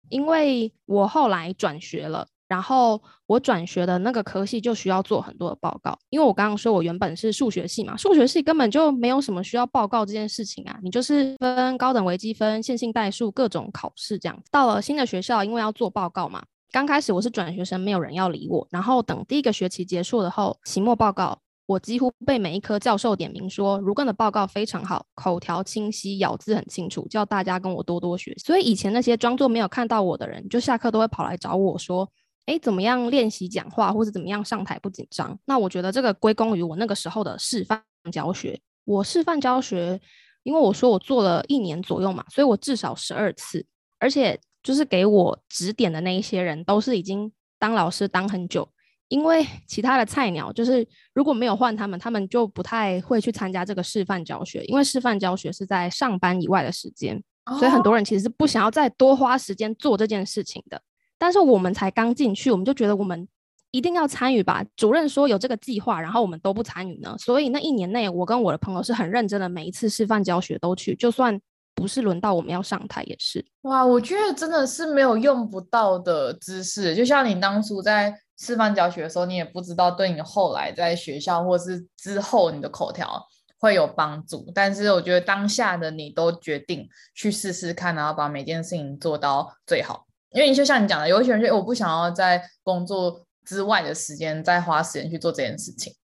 [0.08, 2.26] 因为我后来转学了。
[2.46, 14.38] 然后我转学的那个科系就需要做很多的报告，因为我刚刚说我原本是数学系嘛，数学系根本就没有什么需要报告这件事情啊，你就是分高等微积分、线性代数各种考试这样。
[14.50, 18.66] 到了新的学校，因为要做报告嘛，刚开始我是转学生，没有人要理我。
[18.70, 28.34] 然后等第一个学期结束了后，期末报告，我几乎被每一科教授点名说，如根的报告非常好，口条清晰，咬字很清楚，叫大家跟我多多学。
[28.36, 32.06] 所以以前那些装作没有看到我的人，就下课都会跑来找我说。
[32.46, 35.38] 哎，怎么样练习讲话，或者怎么样上台不紧张？
[35.46, 37.82] 那我觉得这个归功于我那个时候的示范
[38.12, 38.60] 教学。
[38.84, 39.98] 我示范教学，
[40.42, 43.64] 因为我说我做了一年左右嘛，所以我至少十二次，
[43.98, 48.68] 而且就是给我指点的那一些人都是已经当老师当很久。
[49.08, 57.22] 因为 其他的菜鸟，就是如果没有换他们，他们就不太会去参加这个示范教学，因为示范教学是在上班以外的时间，
[57.58, 60.80] 所以很多人其实是不想要再多花时间做这件事情的。
[61.24, 63.26] 但是我们才刚进去，我们就觉得我们
[63.70, 64.62] 一定要参与吧。
[64.76, 67.16] 主任说有这个计划，然后我们都不参与呢。
[67.18, 71.40] 所以那一年内，我跟我的朋友是很认真的，每一次示范教学都去，就算
[71.74, 73.42] 不是轮到我们要上台也是。
[73.62, 76.94] 哇，我觉得真的是没有用不到的知识。
[76.94, 83.18] 就像你当初在示范教学的时候，你也不知道对你后来在学校或是之后你的口条
[83.58, 84.52] 会有帮助。
[84.54, 90.04] 但是我觉得当下的你都决定去试试看，然后把每件事情做到最好。
[90.34, 95.94] 因为就像你讲的，有一些人就，我不想要在工作之外的时间再花时间去做这件事情，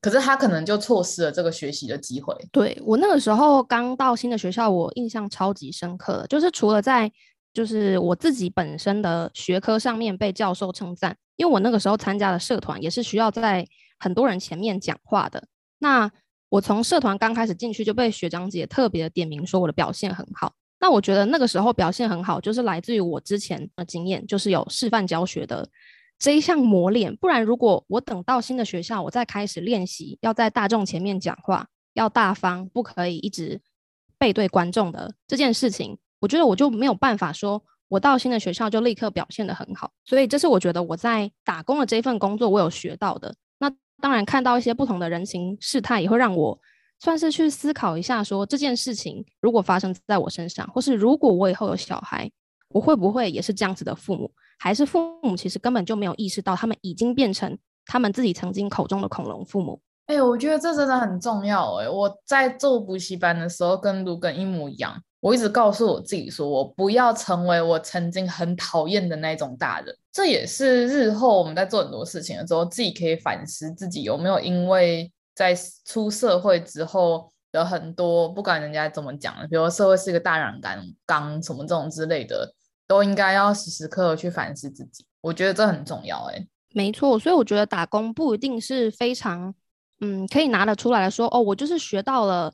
[0.00, 2.32] 可是他可能就错失了这个学习的机会。
[2.52, 7.10] 对，我那个时候刚到新的学校，我印象超级深刻的，就是除了在
[7.52, 13.66] 就是我自己本身的学科上面被教授称赞，因为我那个时候参加的社团也是需要在
[13.98, 15.42] 很多人前面讲话的。
[15.78, 16.10] 那
[16.48, 20.52] 我从社团刚开始进去就被学长姐特别点名说我的表现很好。
[20.82, 25.66] 那我觉得那个时候表现很好，就是来自于我之前的经验，就是有示范教学的
[26.18, 27.14] 这一项磨练。
[27.18, 33.60] 不然，如果我等到新的学校，我再开始练习，要在大众前面讲话，要大方，不可以一直
[34.18, 39.92] 背对观众的这件事情，我觉得我就没有办法说，我到新的学校就立刻表现得很好。
[40.04, 43.32] 所以，这是我觉得我在打工的这份工作，我有学到的。
[43.58, 43.70] 那
[44.00, 46.58] 当然，看到一些不同的人情世态，也会让我。
[47.02, 52.30] 算是去思考一下说，这件事情如果发生在我身上，或是如果我以后有小孩，
[52.68, 54.30] 我会不会也是这样子的父母？
[54.56, 59.80] 还是父母其实根本就没有意识到，他们已经变成他们自己曾经口中的恐龙父母？
[60.06, 61.86] 哎、欸，我觉得这真的很重要、欸。
[61.86, 64.96] 哎，我在做补习班的时候，跟卢根一模一样。
[65.18, 69.92] 我一直告诉我自己说，我不要成为我曾经很讨厌的那种大人。
[70.12, 75.10] 这也是日后我们在做很多事情的时候，自己可以反思自己有没有因为。
[75.34, 82.54] 在出社会之后的很多，不管人家怎么讲，比如社会是一个大染缸，缸什么这种之类的，
[82.86, 85.06] 都应该要时时刻刻去反思自己。
[85.20, 86.36] 我觉得这很重要、欸。
[86.36, 89.54] 哎，没错，所以我觉得打工不一定是非常，
[90.00, 92.52] 嗯，可以拿得出来说，哦，我就是学到了，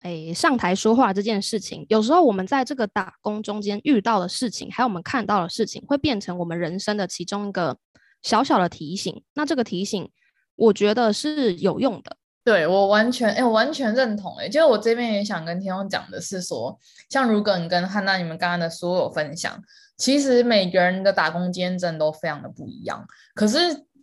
[0.00, 1.86] 哎，上台说话这件事情。
[1.88, 7.78] 有时候我们在这个打工中间遇到的事情，还有我们看到的事情，会变成我们人生的其中一个
[8.22, 9.22] 小小的提醒。
[9.34, 10.10] 那这个提醒。
[10.58, 16.76] 我觉得是有用的，对，我完全，哎，我完全认同，哎，就是我这边也想跟听众讲的是说，
[17.08, 19.56] 像如果你跟汉娜你们刚刚的所有分享，
[19.96, 23.06] 其实每个人的打工经验真的都非常的不一样，
[23.36, 23.58] 可是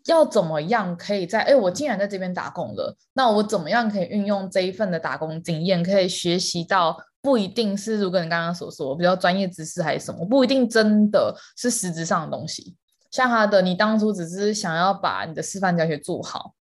[0.06, 12.76] 要怎么样可以在，哎，我竟然在这边打工了，那我怎么样可以运用这一份的打工经验，可以学习到不一定是如果你刚刚所说比较专业知识还是什么，不一定真的是实质上的东西。
[13.16, 16.54] 像他的，你当初只是想要把你的示范教学做好，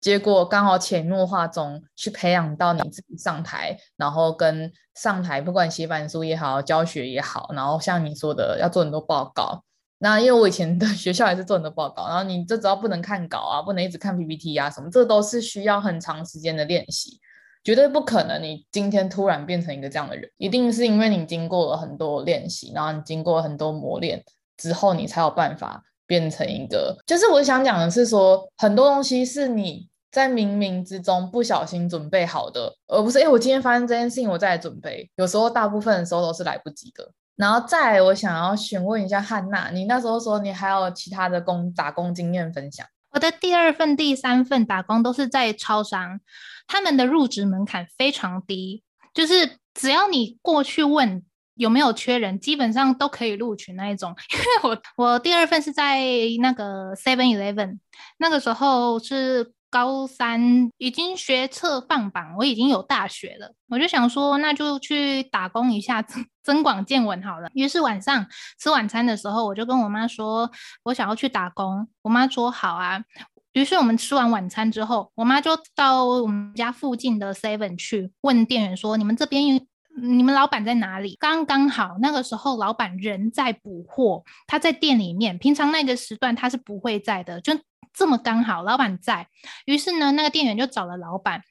[0.00, 9.62] 结果刚好潜移默化中去培养到你自己上台，然后跟上台，不管写板书也好，教学也好，然后像你说的要做很多报告。
[9.98, 17.20] 那因为我以前的 学校也是做很多报告，然后你这只要不能看稿啊，不能一直看 PPT 啊什么，这都是需要很长时间的练习，
[17.62, 24.24] 绝对不可能你今天突然变成一个这样的人，一定是因为你经过了很多练习，然后你经过很多磨练
[24.56, 25.84] 之后，你才有办法。
[26.10, 35.08] 变成一个，就是我想讲的是说，很多东西是你在冥冥之中不小心准备好的，而不是哎，我今天发生这件事情，我再来准备。
[35.14, 37.12] 有时候大部分的时候都是来不及的。
[37.36, 42.84] 然后再来，我想要询问一下汉娜，你那时候说你还有其他的工打工经验分享？
[43.12, 46.18] 我的第二份、第三份打工都是在超商，
[46.66, 48.82] 他们的入职门槛非常低，
[49.14, 51.22] 就是只要你过去问。
[51.60, 54.16] 有没有缺人，基本上都可以录取那一种。
[54.32, 56.00] 因为我我第二份是在
[56.40, 57.78] 那个 Seven Eleven，
[58.18, 66.02] 那个时候是高三，已经学测放榜，我已经有大学了，我就想说那就去打工一下，
[66.42, 67.48] 增广见闻好了。
[67.52, 68.26] 于是晚上
[68.58, 70.50] 吃晚餐的时候，我就跟我妈说，
[70.84, 71.86] 我想要去打工。
[72.00, 73.04] 我妈说好啊。
[73.52, 79.66] 于是我们吃完晚餐之后，我妈就到我们家附近的 Seven 去问店员说：“你们这边，
[79.96, 85.38] 你们老板在哪里？”刚刚好那个时候，老板人在补货，他在店里面。
[85.38, 87.58] 平常那个时段他是不会在的，就
[87.92, 89.26] 这么刚好老板在。
[89.66, 91.42] 于是呢，那个店员就找了老板，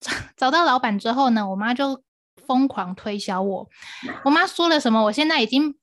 [0.00, 2.02] 找找到老板之后呢，我妈就
[2.46, 3.68] 疯狂推销我。
[4.24, 5.02] 我妈说了什么？
[5.04, 5.74] 我现在已经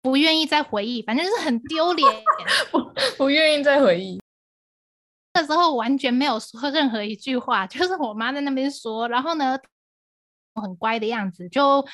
[0.00, 2.08] 不愿意再回忆，反正就是很丢脸，
[2.70, 4.20] 不不愿意再回忆。
[5.34, 9.58] 那时候完全没有说任何一句话，就是我妈在那边说，然后呢，我
[10.60, 11.86] 很乖的样子，就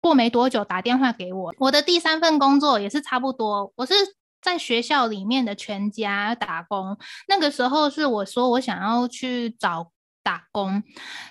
[0.00, 1.54] 过没多久打电话给我。
[1.58, 3.94] 我的第三份工作也是差不多，我是
[4.40, 6.96] 在学校里面的全家打工。
[7.28, 9.90] 那个时候是我说我想要去找。
[10.24, 10.80] 打工，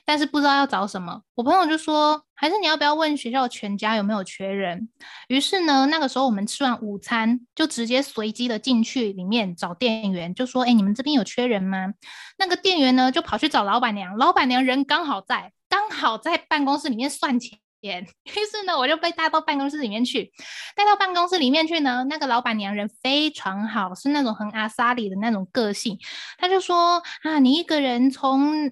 [0.04, 1.22] 但是不知道要找什么。
[1.36, 4.90] 我朋友就说，还是你要不要问学校全家有没有缺人？
[5.30, 11.94] 于是呢，那个时候我们吃完午餐，就直接随机的进去里面找店员，就说：“哎，你们这边有缺人吗？”
[12.38, 17.58] 那个店员呢，就跑去找老板娘，老板娘人刚好在，刚好在办公室里面算钱。
[17.82, 20.32] 于是呢，我就被带到办公室里面去。
[20.76, 25.98] 带到办公室里面去呢，那个老板娘人非常好，是那种很阿莎里的那种个性。
[26.38, 28.70] 他就说：“啊，你一个人从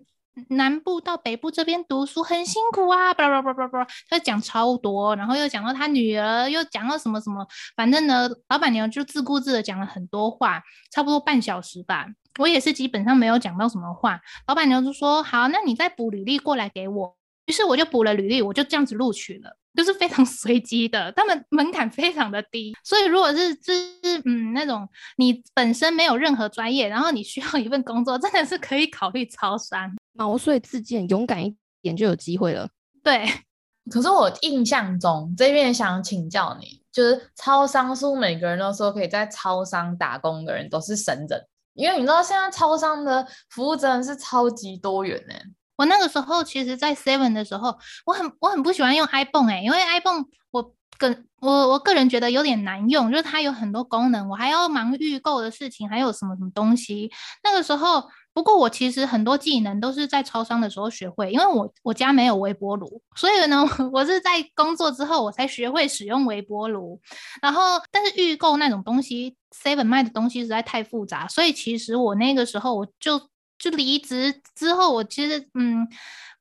[0.49, 7.43] 南部到北部这边读书很辛苦啊！”巴拉巴拉巴拉巴拉，他讲超多，然后又讲到他女儿，又讲到什么什么。
[7.75, 12.05] 反正呢，老板娘就自顾自的讲了很多话，差不多半小时吧。
[12.38, 14.21] 我也是基本上没有讲到什么话。
[14.47, 17.15] 老板娘就说：“好，那你再补履历过来给我。”
[17.47, 32.69] 于是我就补了履历，我就这样子录取了，就是非常 随机的，他们门槛非常的低，所以如果是就是嗯那种你本身没有任何专业，然后你需要一份工作，真的是可以考虑超商，毛遂自荐，勇敢一点就有机会了。
[33.03, 33.25] 对，
[33.89, 41.47] 可是我印象中这边想请教你，就是超商是不是每个人都说可以在超商打工的人都是神人？
[41.74, 45.36] 因为你知道现在超商的服务真的是超级多元呢。
[45.78, 57.09] 我那个时候其实，在 Seven 的时候，我很我很不喜欢用 iPhone 哎、因为 iPhone 我个我我个人觉得有点难用，就是它有很多功能，我还要忙预购的事情，还有什么什么东西。
[57.43, 58.03] 那个时候，
[58.39, 66.97] 不过我其实很多技能都是在超商的时候学会，因为我我家没有微波炉，所以呢， 我是在工作之后我才学会使用微波炉。
[67.41, 67.61] 然后，
[67.91, 73.19] 但是预购那种东西，Seven 卖的东西实在太复杂，所以其实我那个时候我就。
[73.60, 75.86] 就离职之后，我其实嗯，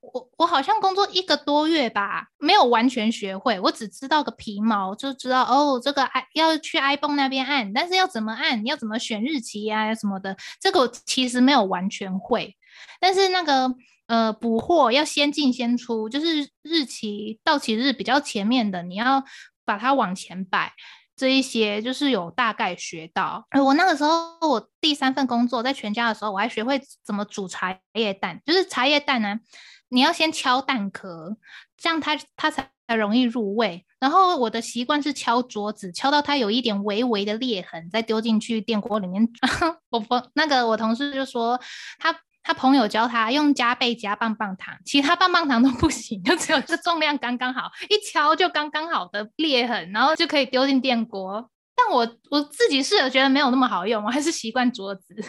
[0.01, 12.57] 我我好像工作一个多月吧，没有完全学会，我只知道个皮毛，就知道哦，这个 i 要去 iPhone 那边按，但是要怎么按，要怎么选日期呀、什么的，这个我其实没有完全会。
[13.01, 13.75] 但是那个
[14.07, 19.25] 呃补货要先进先出，就是日期到期日比较前面的，你要
[19.64, 20.73] 把它往前摆。
[21.19, 23.45] 这一些就是有大概学到。
[23.61, 28.41] 我那个时候，我第三份工作在全家的时候，我还学会怎么煮茶叶蛋。
[28.47, 29.41] 就是茶叶蛋呢，
[29.89, 31.37] 你要先敲蛋壳，
[31.77, 33.85] 这样它它才容易入味。
[33.99, 39.29] 然后我的习惯是敲桌子，敲到它有一点微微的裂痕，再丢进去电锅里面。
[39.91, 41.61] 我朋那个我同事就说
[41.99, 42.16] 他。
[42.49, 51.51] 他朋友教他用加倍加棒棒糖，其他棒棒糖都不行，就只有这重量刚刚好，一敲就刚刚好的裂痕，然后就可以丢进电锅。
[51.76, 55.14] 但我我自己试了，觉得没有那么好用，我还是习惯桌子。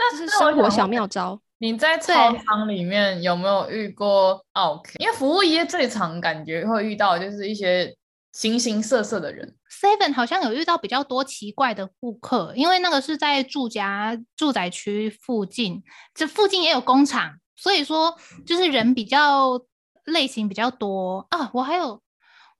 [0.00, 1.40] 那是生活小妙招。
[1.58, 4.94] 你在操场里面有没有遇过 OK？
[4.98, 7.94] 因为服务业最常感觉会遇到就是一些。
[8.32, 15.82] 形形色色的人，Seven 好像有遇到比较多奇怪的顾客，因为那个是在住家住宅区附近，
[16.14, 18.16] 这附近也有工厂，所以说
[18.46, 19.60] 就是人比较
[20.04, 21.50] 类型比较多啊。
[21.54, 22.00] 我还有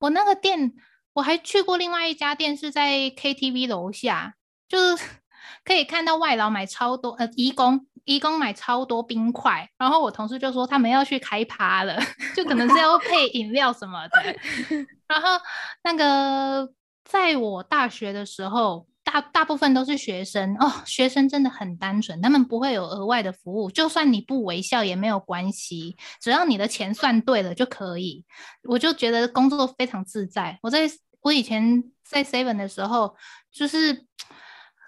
[0.00, 0.72] 我那个店，
[1.12, 4.34] 我还去过另外一家店，是在 KTV 楼下，
[4.68, 5.04] 就是
[5.64, 11.98] 可以看到外劳买超多呃，义工移工买超多冰块，然后我同事就说他们要去开趴了，
[12.34, 14.36] 就可能是要配饮料什么的。
[15.08, 15.28] 然后
[15.82, 16.72] 那个，
[17.04, 20.70] 在我大学的时候，大大部分都是学生哦。
[20.84, 28.24] 学生真的很单纯，他们不会有额外的服务，就算你不微笑也没有关系，只要你的钱算对了就可以。
[28.64, 30.58] 我就觉得工作非常自在。
[30.62, 30.88] 我在
[31.22, 33.16] 我以前在 Seven 的时候，
[33.52, 34.06] 就是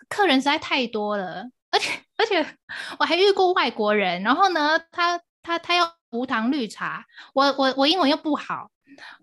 [0.09, 2.59] 客人实在太多了，而且而且
[3.01, 7.05] 我还遇过外国人，然后呢，他他他要无糖绿茶，
[7.35, 8.70] 我我我英文又不好，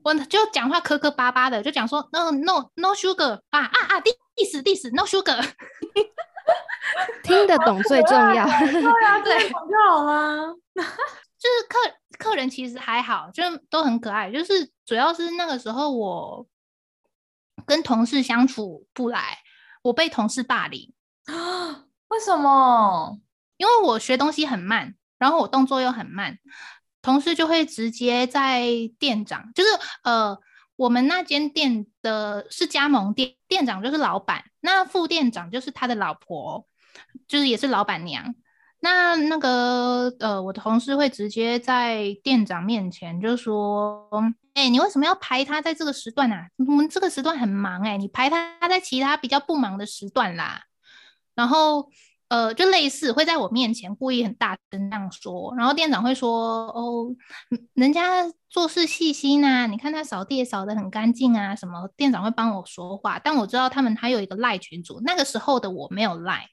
[0.03, 5.39] 我就讲话磕磕巴巴的，就讲说 no no no sugar 啊啊啊，this this no sugar，
[7.23, 10.53] 听得懂最重要，对啊，对， 就好啦。
[11.39, 11.77] 就是客
[12.17, 16.45] 客人其实还好，就都很可爱，就是主要是那个时候我
[17.65, 19.37] 跟同事相处不来，
[19.83, 20.91] 我被同事霸凌
[21.27, 21.85] 啊？
[22.09, 23.17] 为什么？
[23.57, 26.37] 因为我学东西很慢，然后我动作又很慢，
[27.01, 29.69] 同事就会直接在店长，就是
[30.03, 30.37] 呃，
[30.75, 36.65] 我们那间店的是加盟店，店长就是老板，那副店长就是他的老婆，
[37.27, 38.33] 就是也是老板娘。
[38.79, 44.09] 那那个呃，我的同事会直接在店长面前就说
[44.55, 46.47] ：“哎、欸，你为什么要排他在这个时段啊？
[46.57, 50.61] 我们这个时段很忙哎、你排他在其他比较不忙的时段啦。”
[51.39, 51.89] 然后
[52.27, 57.15] 呃，就类似会在我面前故意很大声那样说，然后店长会说：“哦，
[57.75, 66.45] 人家做事细心啊，你看他扫地也扫得很干净啊，什么？”店长会帮我说话，但我知道他们还有一个赖群主，那个时候的我没有赖。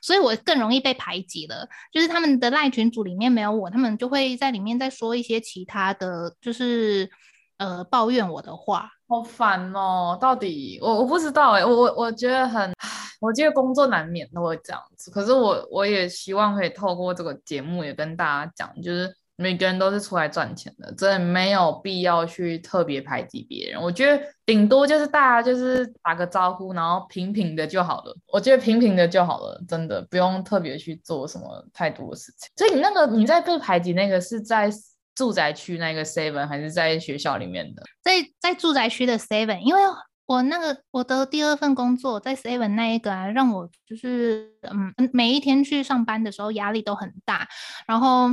[0.00, 7.10] 所以我更容易被排挤了，就是他们的赖群组里面没有我，他们就会在里面再说一些其他的就是
[7.58, 10.16] 呃抱怨我的话，好烦哦！
[10.20, 12.72] 到底我我不知道哎、我我我觉得很，
[13.20, 19.14] 我觉得工作难免都会这样子，可是我我也希望可以透过这个节目也跟大家讲，就是。
[19.36, 23.82] 每个人都是出来赚钱的，真的没有必要去特别排挤别人。
[23.82, 28.16] 我觉得顶多就是大家就是打个招呼，然后平平的就好了。
[28.32, 32.48] 我觉得平平的就好了，真的不用特别去做什么太多的事情。
[32.54, 34.70] 所以你那个你在被排挤那个是在
[35.14, 37.82] 住宅区那个 seven 还是在学校里面的？
[38.02, 39.80] 在在住宅区的 seven，因为
[40.26, 47.48] 我那个我的第二份工作在 seven 那一个啊，让我就是嗯每一天去上班的时候压力都很大，
[47.86, 48.30] 然后。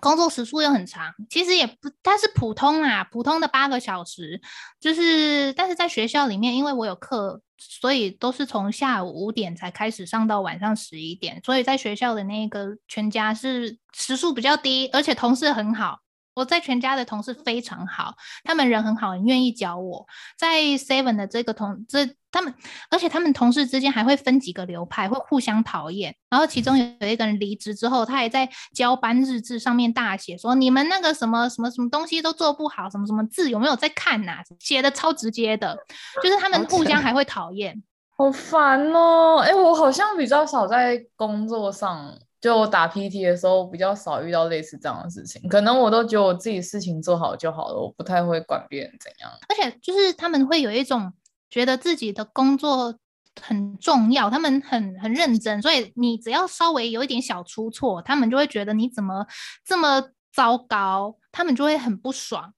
[0.00, 4.40] 工作时数又很长，其实也不，它是普通啊，普通的八个小时，
[4.78, 15.98] 就是，但是在学校里面，因为我有课，所以都是从下午五点才开始上到晚上十一点，所以在学校的那个全家是时速比较低，而且同事很好。
[16.40, 18.14] 我在全家的同事非常好，
[18.44, 20.06] 他们人很好，很愿意教我。
[20.38, 22.54] 在 Seven 的这个同这他们，
[22.90, 26.16] 而且他们同事之间还会分几个流派，会互相讨厌。
[26.30, 35.76] 然后其中有有一个人离职之后，他还在交班日志上面大写说：“你们那个什么什么什么东西都做不好，什么什么字有没有在看呐、啊？”写的超直接的，
[36.22, 37.82] 就是他们互相还会讨厌，
[38.16, 39.40] 好烦哦！
[39.42, 42.16] 哎、欸，我好像比较少在工作上。
[42.40, 49.30] 就我打 PT 的时候比较少遇到类似这样的事情，可能我都觉得我自己事情做好就好了，我不太会管别人怎样。
[49.48, 51.12] 而且就是他们会有一种
[51.50, 52.98] 觉得自己的工作
[53.42, 59.26] 很重要，他们很很认真，所以你只要稍微有一点小出错，他们就会觉得你怎么
[59.64, 62.54] 这么糟糕，他们就会很不爽，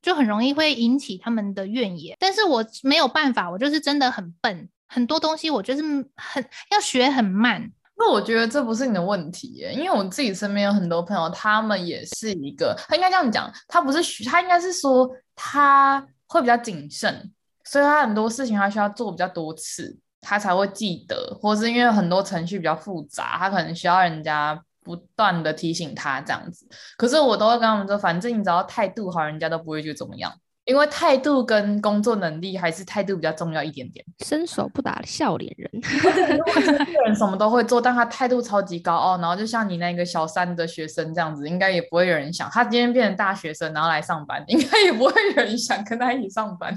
[0.00, 2.16] 就很容易会引起他们的怨言。
[2.18, 5.82] 但是我没有办法，我就是真的很笨，很多东西我就是
[6.16, 7.70] 很要学很慢。
[7.98, 17.32] 那我觉得这不是你的问题耶，因为我自己身边有很多朋友，他们也是一个，他应该这样讲，他不是他应该是说他会比较谨慎，
[17.64, 26.68] 所以他很多事情他需要做比较多次，他才会记得，或是因为很多程序比较复杂，他可能需要人家不断的提醒他这样子。
[26.98, 30.30] 可是我都会跟他们说，反正你只要态度好，人家都不会觉得怎么样。
[30.66, 34.04] 因为态度跟工作能力还是态度比较重要一点点。
[34.24, 46.76] 伸手不打笑脸人， 这个人什么都会做，但他态度超级高傲，然后就像你那个小三的学生这样子，应该也不会有人想他今天变成大学生然后来上班，应该也不会有人想跟他一起上班。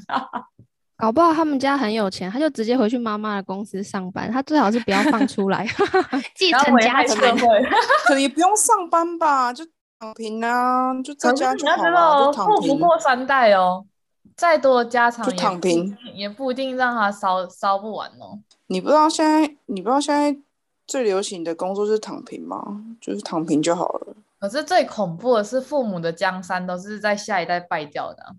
[0.95, 5.65] 搞不好他们家很有钱，他就直接回去妈妈的公司上班，他最好是不要放出来，
[6.37, 7.35] 继承家产。
[8.05, 9.51] 可也不用上班吧？
[9.51, 9.65] 就。
[9.99, 13.85] 躺平啊，就在家就好了，就富不过三代哦，
[14.37, 18.39] 再多的家产就躺平，也不一定让他烧烧不完哦。
[18.67, 20.39] 你不知道现在，你不知道现在
[20.87, 22.81] 最流行的工作是躺平吗？
[23.01, 24.15] 就是躺平就好了。
[24.39, 28.35] 可是最恐怖的是，父母的江山都是在下一代败掉的。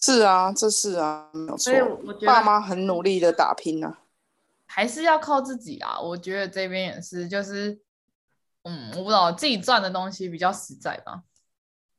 [0.00, 1.58] 是啊，这是啊，没有错。
[1.58, 4.00] 所以我觉得爸妈很努力的打拼啊，
[4.66, 6.00] 还是要靠自己啊。
[6.00, 7.78] 我觉得这边也是，就是。
[8.68, 11.22] 嗯，我不知道自己赚的东西比较实在吧，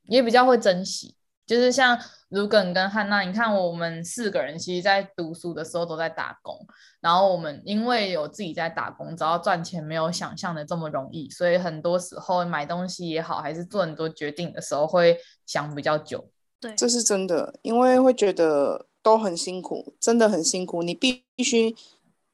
[0.04, 1.16] 也比较会珍惜。
[1.46, 1.98] 就是像
[2.28, 6.60] 如梗跟汉娜，你看我们四个人，其实在读书的时候都在打工，
[7.00, 16.30] 然后我们因为有自己在打工，只要赚钱没有想象的这么容易，所以很多时候买东西也好，还是做很多决定的时候会想比较久。
[16.60, 21.74] 对，这是真的，因为会觉得都很辛苦，真的很辛苦，你必须。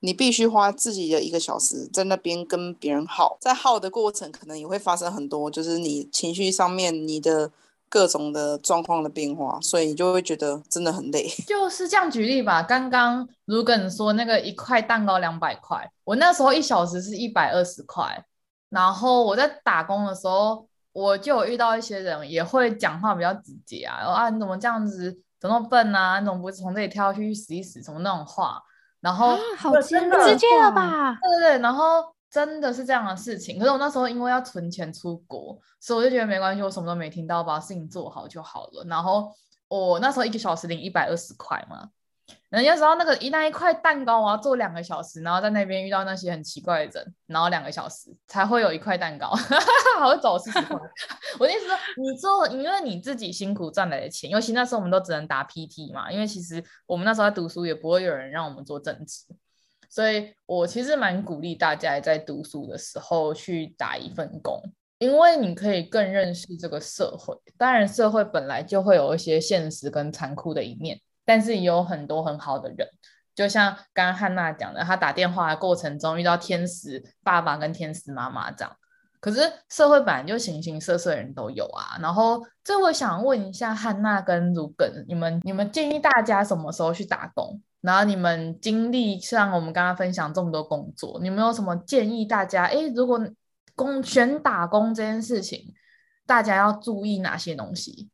[0.05, 7.49] 你必须花自己的一个小时在那边跟别人耗，在耗的过程可能也会发生很多，就是你情绪上面你的
[7.87, 11.25] 各种的状况的变化，所以你就会觉得真的很累。
[11.47, 18.25] 就是这样举例吧，刚刚如果你说那个一块蛋糕两百块，我那时候一小时是一百二十块，
[18.69, 28.61] 然后我在打工的时候，我就有遇到一些人也会讲话比较直接啊，啊你怎么这样子，怎么笨啊，你怎么不从这里跳下去死一死，什么那种话。
[29.03, 31.19] 然后、啊、好直接了吧？
[31.21, 32.01] 对对对，然后
[32.31, 33.59] 真的是这样的事情。
[33.59, 38.85] 可是我那时候因为要存钱出国，所以我就觉得没关系，我什么都没听到，把事情做好就好了。
[38.87, 39.29] 然后
[39.67, 41.89] 我那时候一个小时领一百二十块嘛。
[42.49, 49.29] 人家知道那个一那一块蛋糕，我要做两个小时，然后在那边遇到那些很奇怪的人，然后两个小时才会有一块蛋糕，
[49.99, 50.77] 还会走四十块。
[51.39, 59.25] 我的意思说，你做，因为你自己辛苦赚来的钱，尤其那时候我们都只能打 PT 嘛，因为其实我们那时候在读书，也不会有人让我们做正职，
[59.89, 64.61] 所以我其实蛮鼓励大家在读书的时候去打一份工，
[64.99, 67.35] 因为你可以更认识这个社会。
[67.57, 71.01] 当然，社会本来就会有一些现实跟残酷的一面。
[71.25, 72.87] 但是也有很多很好的人，
[73.35, 78.75] 就像刚刚汉娜讲的，她打电话的过程中遇到天使爸爸跟天使妈妈这样。
[79.19, 81.97] 可是社会本来就形形色色人都有啊。
[82.01, 87.61] 然后这我想问一下汉娜跟如根，你们你们建议大家什么时候去打工？
[87.79, 92.65] 然后你们经历像我们刚刚分享这么多工作，你们有什么建议大家？
[92.65, 93.19] 哎，如果
[93.75, 95.73] 工选打工这件事情，
[96.25, 98.09] 大家要注意哪些东西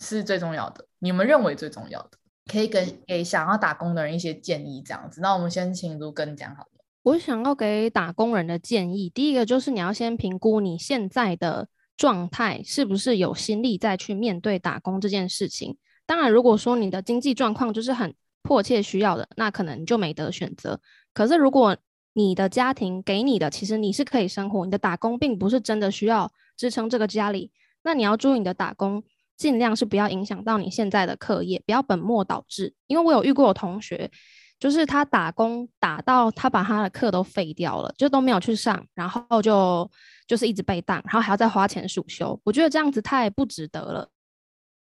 [0.00, 0.86] 是最重要的？
[0.98, 2.10] 你们认为最重要的？
[2.50, 5.20] 可以给给想要打工的人一些建议，这样子。
[5.20, 6.68] 那我们先请如根讲好了。
[7.02, 15.76] 我想要给打工人的建议，第一个就是你要先评估你现在的状态是不是有心力再去面对打工这件事情。
[16.06, 20.80] 当然，如果说你的经济状况就是很迫切需要的，那可能你就没得选择。
[21.12, 21.76] 可是如果
[22.12, 27.50] 你的家庭给你的，其实你是可以生活，你的打工并不是真的需要支撑这个家里，
[27.82, 29.02] 那你要注意你的打工。
[29.36, 32.74] 尽量是不要影响到你现在的课业，不要本末倒置。
[32.86, 34.10] 因为我有遇过有同学，
[34.58, 39.90] 就是他打工打到他把他的课都废掉了，就都没有去上，然后就
[40.26, 42.40] 就是一直被当，然后还要再花钱暑修。
[42.44, 44.08] 我觉得这样子太不值得了。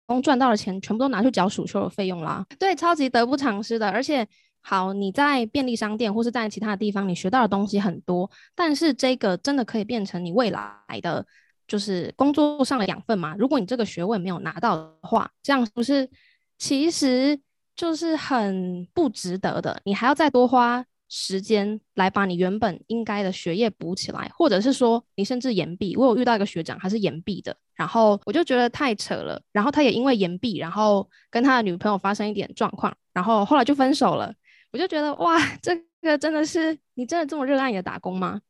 [0.07, 3.89] 工赚到的钱全部都拿去缴暑修的费用啦，对，超级得不偿失的。
[3.91, 4.25] 而且，
[4.61, 11.27] 好，你在便利商店或是在其他的地方，你学到的东西很多，但是这个真的可以变成你未来的。
[11.67, 13.35] 就是工作上的养分嘛。
[13.39, 16.09] 如果你这个学位没有拿到的话，这样不是
[16.59, 17.39] 其实
[17.75, 19.81] 就是很不值得的。
[19.85, 25.97] 你还要再多花时间来把你原本应该的学业补起来，或者是说你甚至延毕。
[25.97, 29.41] 我有遇到一个学长，他是延毕的，然后我就觉得太扯了。
[29.53, 34.35] 然后他也因为延毕，然后跟他的女朋友发生一点状况，然后后来就分手了。
[34.73, 38.41] 我就觉得哇，这个真的是你真的这么热爱你的打工吗？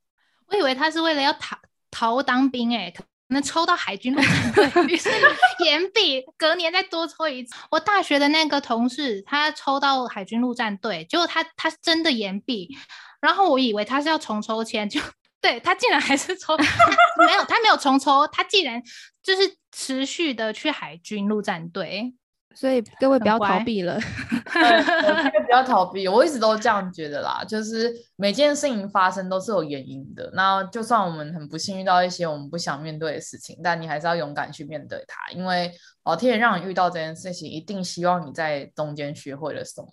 [0.47, 1.59] 我以为他是为了要逃。
[1.97, 5.09] 逃当兵哎、欸，可能抽到海军陆战队，于是
[5.65, 7.55] 延毕，隔年再多抽一次。
[7.71, 12.77] 我大学的那个同事，他抽到海军陆战队，结果他他真的延毕，
[13.19, 15.01] 然后我以为他是要重抽签，就
[15.41, 16.55] 对他竟然还是抽，
[17.27, 18.83] 没有他没有重抽，他竟然
[19.23, 22.13] 就是持续的去海军陆战队。
[22.57, 23.99] 所以各位不要逃避了，
[24.55, 26.09] 对，不要逃避。
[26.09, 30.31] 我一直都这样觉得啦，就是每件事情发生都是有原因的。
[30.33, 35.71] 那就算我们很不幸遇到一些我们不想面对的事情，但你还是要勇敢去面对它，因为
[36.05, 39.89] 老天爷让你遇到这件事情，一定希望你在中间学会了什么。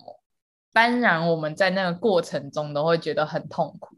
[0.72, 3.94] 当然，我们在那个过程中都会觉得很痛苦，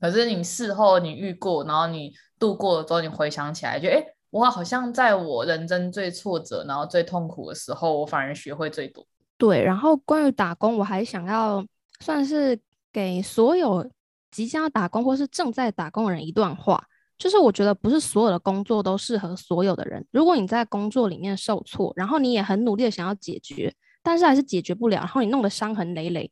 [0.00, 4.13] 可是你事后你遇过，然后你度过了之后，你回想起来就，就诶。
[4.34, 9.06] 我好像在我人生最挫折，然后最痛苦的时候，我反而学会最多。
[9.38, 11.64] 对，然后关于打工，我还想要
[12.00, 12.58] 算是
[12.92, 13.88] 给所有
[14.32, 16.84] 即将要打工或是正在打工的人一段话，
[17.16, 20.04] 就是我觉得不是所有的工作都适合所有的人。
[20.10, 23.72] 如果你在工作里面受挫，然后你也很努力的想要解决，
[24.02, 26.28] 但是还是解决不了，然后你弄得伤痕累累，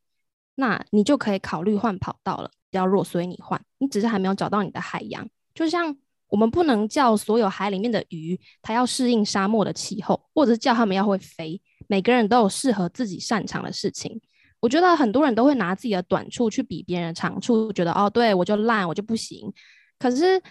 [0.56, 2.50] 那你就可以考虑换跑道了。
[2.68, 5.96] 比较弱，所以你换，你只是还没有找到你的海洋，就像。
[6.32, 11.60] 我们不能叫所有海里面的鱼，它要适应沙漠的气候，或者是叫它们要会飞。
[11.88, 14.18] 每个人都有适合自己擅长的事情。
[14.58, 19.52] 我觉得很多人都会拿自己的短处去比别人的长处，觉得哦，对我就烂，我就不行。
[19.98, 20.42] 可是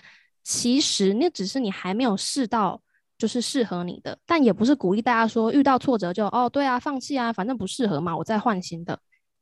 [0.43, 2.79] 其实那只是你还没有试到，
[3.17, 4.15] 就是适合你的。
[4.27, 8.99] 但也不是鼓励大家说遇到挫折就哦，对啊，放弃啊，反正不适合嘛，我再换新的。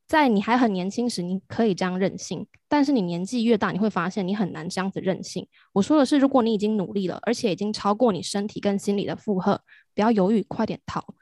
[0.10, 5.48] 在你还很年轻时，你可以这样任性，但是你年纪越大，你会发现你很难这样子任性。
[5.72, 9.62] 我说的是，如果你已经努力了，而且已经超过你身体跟心理的负荷，
[9.94, 11.14] 不要犹豫，快点逃。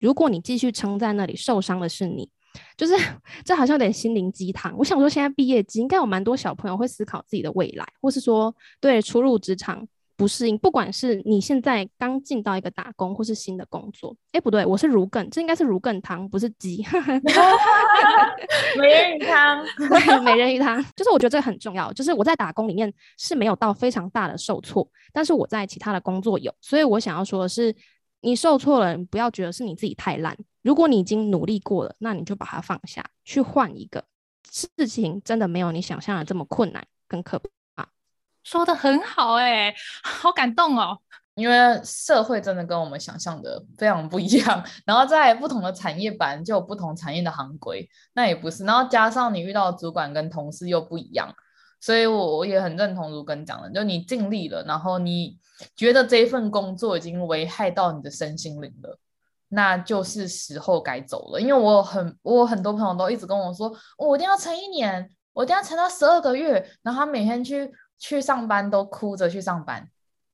[0.00, 2.28] 如果你继续撑在那里，受伤的是你。
[2.76, 2.94] 就是
[3.46, 4.76] 这好像有点心灵鸡汤。
[4.76, 9.86] 我想说，现在毕业季应该有蛮多小朋友会思考自己的未来，或是说对初入职场。
[10.22, 16.80] 不适应，不管是你现在刚进到一个打工，或是新的工作，哎，不对，我是如艮，这应该是如艮汤，不是鸡。
[18.78, 19.66] 美人鱼汤，
[20.22, 21.92] 美人鱼汤，就是我觉得这个很重要。
[21.92, 27.74] 就是我在打工里面是没有到非常大的受挫，但是我在其他的工作有，所以我想要说的是，
[28.20, 30.38] 你受挫了，你不要觉得是你自己太烂。
[30.62, 34.04] 如果你已经努力过了，那你就把它放下，去换一个
[34.48, 37.50] 事情，真的没有你想象的这么困难跟可怕。
[38.44, 40.98] 说得很好哎、 好感动哦！
[41.34, 51.34] 因为社会真的跟我们想象的非常不一样， 然后在不同的产业板就有不同产业的行规，那也不是，然后加上你遇到主管跟同事又不一样，
[51.80, 55.38] 所以我我也很认同如根讲的，就你尽力了，然后你
[55.74, 58.98] 觉得这一份工作已经危害到你的身心灵了，
[59.48, 61.40] 那就是时候该走了。
[61.40, 67.72] 因为我很我很多朋友都一直跟我说，我一定要撑一年，我一定要撑到十二个月，然后他每天去。
[68.02, 69.88] 去上班都哭着去上班，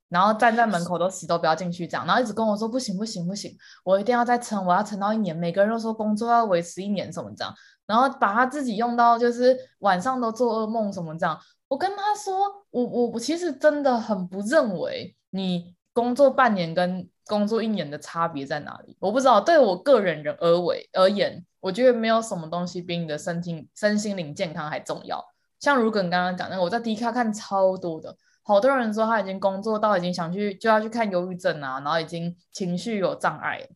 [0.09, 3.55] 然后站在门口都死都不要进去这样，然后一直跟我说不行不行不行，
[3.85, 5.37] 我一定要再撑，我要撑到一年。
[5.37, 7.55] 每个人都说工作要维持一年什么这样，
[7.87, 11.39] 然后把他自己用到就是晚上都做噩梦什么这样。
[11.69, 12.35] 我跟他说，
[12.71, 18.97] 我我我其实真的很不认为你工作半年跟工作一年的差别在哪里。
[18.99, 25.23] 我不知道，对我个人人而为而言，我觉得没有什么东西比你的身心身心灵健康还重要。
[25.61, 33.69] 像儒艮刚刚讲那个，我在 Dcard 看超多的，好多人说他已经工作到已经想去就要去看忧郁症啊，然后已经情绪有障碍，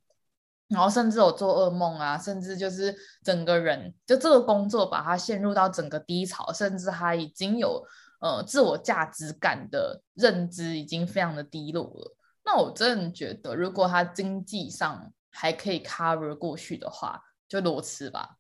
[0.69, 7.85] 然后甚至有做噩梦啊，甚至就是整个人就这个工作把他陷入到整个低潮，甚至他已经有
[8.21, 12.17] 呃自我价值感的认知已经非常的低落了。
[12.45, 18.37] 那我真的觉得，如果他经济上还可以 cover 过去的话，就裸辞吧。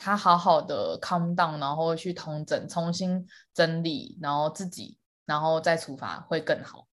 [0.00, 4.96] 他好好的 calm down，然后去通整、重新整理，然后自己，
[5.26, 6.86] 然后再出发会更好。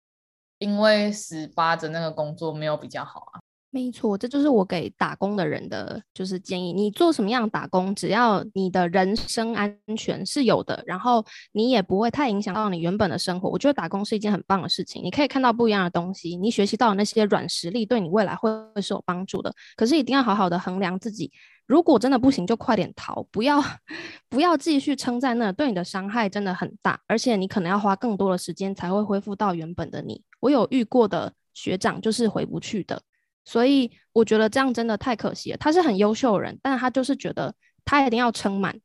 [0.58, 3.40] 因为十八的那个工作没有比较好啊。
[3.70, 6.72] 没错，这就是我给打工的人的就是建议。
[6.72, 15.04] 你做什么样打工，只要你的人身安全是有的，然后你也不会太影响到你原本的生活，我觉得打工是一件很棒的事情。
[15.04, 18.50] 你可以看到不一样的东西，你学习到的那些软实力，对你未来会
[18.80, 19.52] 是有帮助的。
[19.76, 21.32] 可是一定要好好的衡量自己。
[21.66, 23.62] 如果真的不行，就快点逃，不要
[24.30, 30.24] 不要继续撑在那，对你的伤害真的很大，而且你可能要花更多的时间才会恢复到原本的你。
[30.40, 33.02] 我有遇过的学长就是回不去的，
[33.46, 35.58] 所以我觉得这样真的太可惜了。
[35.58, 37.54] 他是很优秀的人，但他就是觉得
[37.86, 38.78] 他一定要撑满，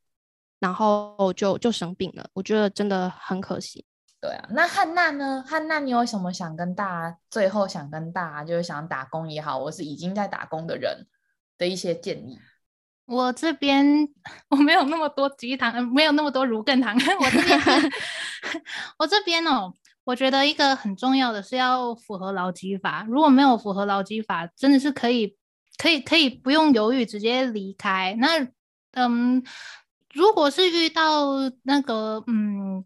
[0.60, 2.28] 然后就就生病了。
[2.32, 3.84] 我觉得真的很可惜。
[4.20, 5.44] 对啊，那汉娜呢？
[5.46, 11.06] 汉娜，你有什么想跟大家最后想跟大家就是想打工也好，我是已经在打工的人
[11.56, 12.38] 的一些建议？
[13.08, 13.84] 我这边
[14.50, 16.94] 我没有那么多鸡汤，没有那么多儒艮汤。
[17.18, 17.60] 我这边，
[18.98, 19.72] 我这边哦，
[20.04, 23.04] 我觉得一个很重要的是要符合劳基法。
[23.08, 25.34] 如果没有符合劳基法，真的是可以，
[25.78, 28.14] 可以，可以不用犹豫直接离开。
[28.18, 28.46] 那，
[28.92, 29.42] 嗯，
[30.12, 32.84] 如果是遇到那个，嗯。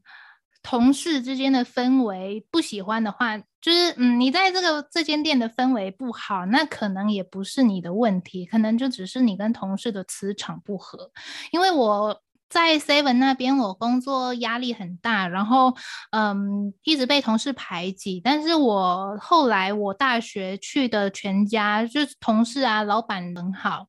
[0.64, 11.12] 同事之间的氛围不喜欢的话，就是嗯，你在这个这间店的氛围不好，那可能也不是你的问题，可能就只是你跟同事的磁场不合。
[11.52, 15.74] 因为我在 Seven 那边，我工作压力很大，然后
[16.10, 18.20] 嗯，一直被同事排挤。
[18.20, 23.86] 但是我后来我大学去的全家，就是同事啊，老板很好。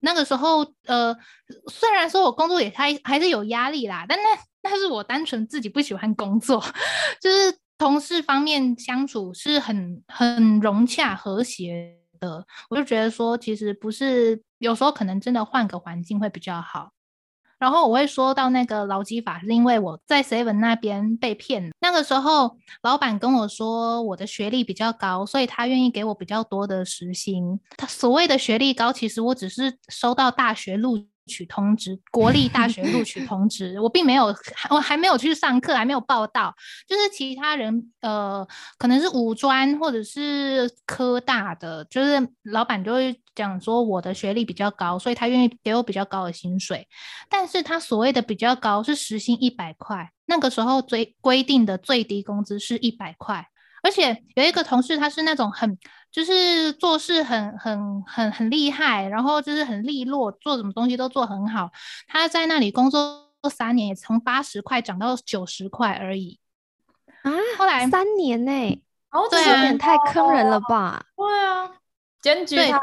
[0.00, 1.14] 那个时候，呃，
[1.70, 4.42] 虽然说我工作也还还是有压力啦，但那。
[4.64, 6.62] 但是我单纯自己不喜欢工作，
[7.20, 7.52] 就是
[7.82, 16.90] 同事方面相处是很很融洽和谐的，我就觉得说，其实不是，有时候可能真的换个环境会比较好。
[17.58, 27.58] 然后我会说到那个劳基法，是因为我在 Seven 那边被骗，那个时候老板跟我说我的学历比较高，所以他愿意给我比较多的时薪。
[27.76, 34.34] 他所谓的学历高，其实我只是收到大学录取通知，国立大学录取 通知，我并没有，
[34.70, 36.54] 我还没有去上课，还没有报到。
[36.86, 38.46] 就是其他人，呃，
[38.78, 46.86] 可能是五专或者是科大的，就是老板就会讲说我的学历比较高，所以他愿意给我比较高的薪水。
[47.28, 53.46] 但是他所谓的比较高是时薪一百块，那个时候最规定的最低工资是一百块，
[53.82, 55.78] 而且有一个同事他是那种很。
[56.12, 61.70] 就是做事很很很很厉害，然后就是很利落，做什么东西都做很好。
[62.06, 66.38] 他在那里工作三年，也从八十块涨到九十块而已
[67.22, 67.32] 啊！
[67.56, 71.02] 后来三年呢、欸，哦，这有点太坑人了吧？
[71.16, 71.70] 对啊，
[72.20, 72.78] 检举他。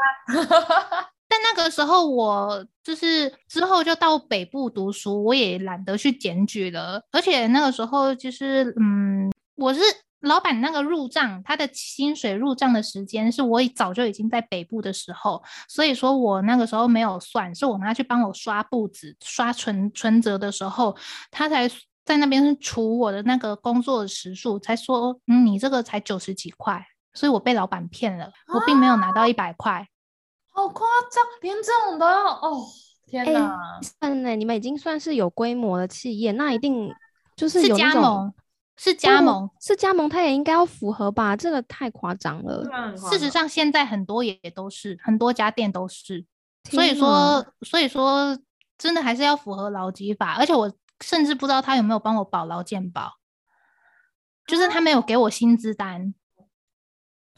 [1.28, 7.00] 但那个时候我就是之后就到北部读书，我也懒得去检举了。
[7.12, 9.80] 而且那个时候就是，嗯，我是
[10.20, 20.96] 老板那个入账，他的薪水入账的时间是我早就已经在北部的时候，所以说我那个时候没有算，是我妈去帮我刷簿子、刷存存折的时候，
[21.30, 21.68] 他才
[22.04, 29.86] 在那边除我的那个工作的时数，才说，嗯，你这个才九十几块，所以我被老板骗了，我并没有拿到一百块。
[30.52, 32.66] 好夸张，连这种都要哦！
[33.06, 36.92] 天哪，算呢，你们已经算是有规模的企业，那一定
[37.36, 38.32] 就是有加盟，
[38.82, 41.36] 是加盟，是加盟，他也应该要符合吧？
[41.36, 42.64] 这个太夸张了。
[42.96, 46.24] 事实上，现在很多也都是，很多家店都是。
[46.70, 48.38] 所以说，所以说，
[48.78, 50.32] 真的还是要符合劳基法。
[50.38, 50.72] 而且我
[51.04, 53.12] 甚至不知道他有没有帮我保劳健保，
[54.46, 56.14] 就是他没有给我薪资单。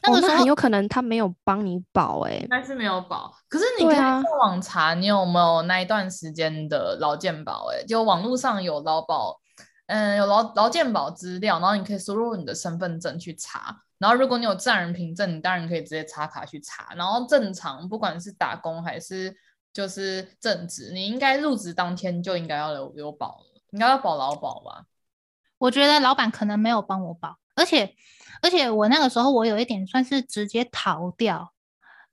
[0.03, 3.33] 那个时候、哦、很有可能他没有帮你保哎、欸，但是没有保。
[3.49, 7.67] 可是你可以上网查，你有没有那一段时间的劳健保？
[7.73, 9.41] 哎，就网络上有劳保，
[9.93, 13.79] 嗯，有劳劳健保资料，然后你可以输入你的身份证去查。
[13.99, 16.95] 然后如果你有证人凭证，你当然可以直接插卡去查。
[16.95, 19.35] 然后正常，不管是打工还是
[19.71, 24.85] 就是正职，你应该入职当天就应该要有有保了，应该要保劳保吧？
[25.59, 27.95] 我觉得老板可能没有帮我保，而且。
[28.41, 31.53] 而且我那个时候我有一点算是直接逃掉，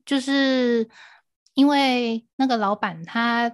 [0.05, 0.89] 就是
[1.55, 3.51] 因为那个老板他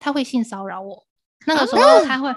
[0.00, 1.06] 他会性骚扰我，
[1.46, 2.34] 那个时候他会，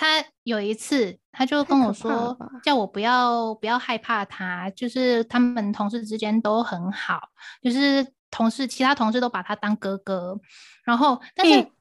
[0.00, 7.28] 他有一次他就跟我说，叫我不要不要害怕他，就是他们同事之间都很好，
[7.62, 10.40] 就是同事其他同事都把他当哥哥，
[10.84, 11.72] 然后但是、欸、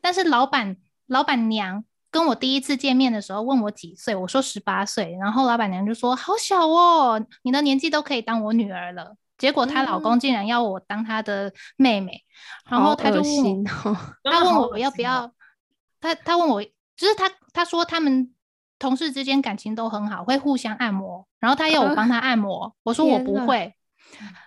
[0.00, 1.84] 但是老板老板娘。
[2.10, 9.16] 跟我第一次见面的时候问我几岁，我说十八岁，然后老板娘就说好小哦，你的年纪都可以当我女儿了。
[9.38, 12.22] 结果她老公竟然要我当她的妹妹，
[12.70, 15.32] 嗯、然后他就问，哦、他问我要不要，
[16.02, 18.34] 他他问我，就是他他说他们
[18.78, 23.74] 同事之间感情都很好，会互相按摩，然后他要我帮他按摩，呃、我说我不会。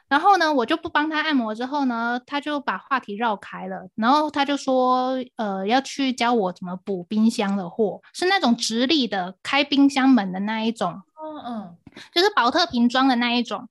[0.08, 1.56] 然后呢，我就不帮他按摩。
[1.56, 3.90] 之后呢，他就把话题绕开了。
[3.96, 11.02] 然后他就说，呃，要去教我怎么补冰箱的货，是那种直立的开冰箱门的那一种。
[11.20, 11.78] 嗯嗯，
[12.14, 13.68] 就是薄特瓶装的那一种。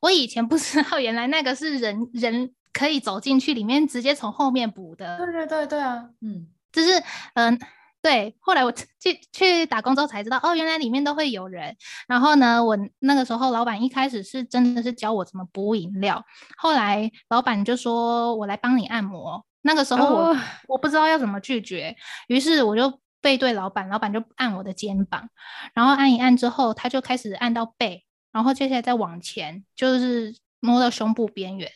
[0.00, 5.16] 我以前不知道，原来那个是人人可以走进去里面，直接从后面补的。
[5.18, 6.98] 对对对对啊，嗯，就是
[7.34, 7.56] 嗯。
[7.56, 7.66] 呃
[8.06, 8.86] 对，后来我去
[9.32, 11.76] 去打工之后才知道，哦，原来里面都会有人。
[12.06, 16.24] 然后呢，我那个时候老板一开始是真的是教我怎么补饮料，
[16.56, 19.44] 后来老板就说我来帮你按摩。
[19.62, 20.36] 那个时候我、oh.
[20.68, 21.96] 我不知道要怎么拒绝，
[22.28, 25.28] 于是我就背对老板，老板就按我的肩膀，
[25.74, 31.68] 然后按一按之后，他就开始按到背，然后接下来再往前，就是摸到胸部边缘，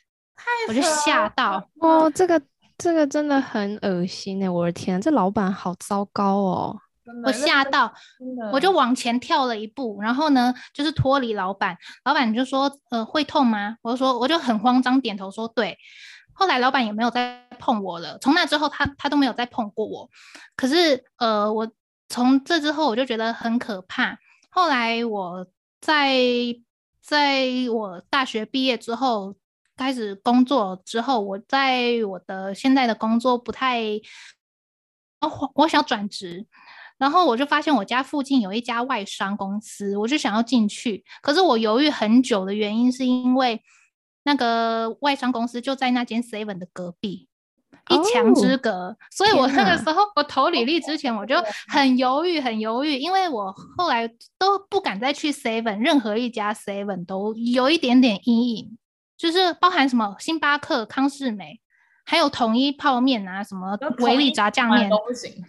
[0.69, 2.41] 我就吓到哦，oh, 这个。
[2.81, 4.49] 这个真的很恶心哎！
[4.49, 6.79] 我的天，这老板好糟糕哦！
[7.27, 7.93] 我吓到，
[8.53, 11.77] 我就往前跳了一步，然后呢，就是脱离老板。
[12.05, 15.77] 老板就说：“呃，会痛吗？”我就说，我就很慌张，点头说：“对。”
[16.33, 18.17] 后来老板也没有再碰我了。
[18.19, 20.09] 从那之后他，他他都没有再碰过我。
[20.57, 21.71] 可是，呃，我
[22.09, 24.19] 从这之后我就觉得很可怕。
[24.49, 25.47] 后来我
[25.83, 26.17] 在
[27.03, 29.35] 在我大学毕业之后。
[29.81, 33.81] 开始工作之后，我在我的现在的工作不太，
[35.23, 36.45] 哦，我想转职，
[36.99, 41.03] 然后我就发现我家附近有一家外商公司，我就想要进去。
[41.23, 43.63] 可是我犹豫很久的原因，是因为
[44.25, 47.27] 那个外商公司就在那间 Seven 的隔壁，
[47.89, 48.71] 一墙之隔。
[48.71, 54.07] 哦，所以我那个时候我投履历之前，我就很犹豫，很犹豫，因为我后来
[54.39, 58.77] 都不敢再去 Seven，任何一家 Seven 都有一点点阴影。
[59.21, 61.61] 就是包含什么星巴克、康士美，
[62.07, 65.45] 还有统一泡面啊，什么维力炸酱面都不行。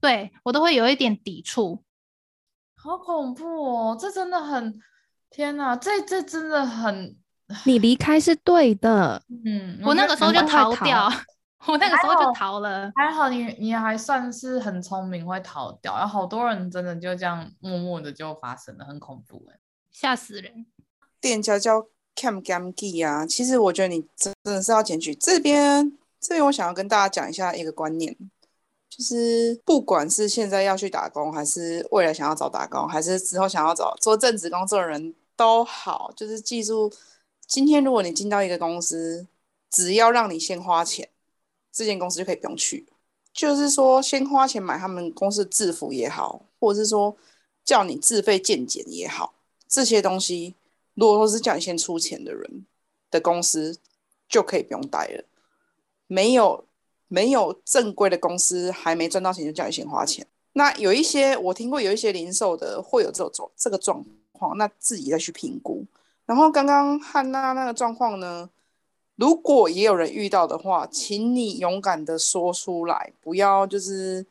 [0.00, 1.84] 对，我都会有一点抵触。
[2.74, 3.96] 好恐怖哦！
[4.00, 4.80] 这真的很，
[5.28, 7.14] 天哪，这这真的很。
[7.66, 9.22] 你离开是对的。
[9.44, 11.06] 嗯，我那个时候就逃掉，
[11.68, 12.90] 我那个时候就逃了。
[12.96, 16.00] 还好，还好你你还算是很聪明，会逃掉。
[16.00, 19.58] 有好多人真的就这样默默的就发生了，很恐怖哎，
[19.92, 20.64] 吓死人。
[21.20, 21.88] 店家叫。
[22.14, 25.96] Cam cam key 啊，其实我觉得你真的是要检举这边。
[26.20, 28.16] 这边我想要跟大家讲一下一个观念，
[28.88, 36.90] 就是不管是现在要去打工，还是未来想要找打工，还是之后想要找做正职工作的人都好，就是记住，
[37.46, 39.26] 今天如果你进到一个公司，
[39.70, 41.06] 只要让你先花钱，
[41.70, 42.86] 这间公司就可以不用去。
[43.34, 47.14] 就是说，先花钱买他们公司制服也好，或者是说
[47.64, 49.34] 叫你自费健检也好，
[49.68, 50.54] 这些东西。
[50.94, 52.66] 如果说是叫你先出钱的人
[53.10, 53.78] 的公司，
[54.28, 55.24] 就可以不用待了。
[56.06, 56.64] 没有
[57.08, 60.26] 没有正规的公司还没赚到钱就叫你先花钱。
[60.52, 65.84] 那有一些我听过，有一些零售的会有这种这个状况，那自己再去评估。
[66.26, 68.48] 然后刚刚汉娜那个状况呢，
[69.16, 74.24] 如果也有人遇到的话，请你勇敢的说出来，不要就是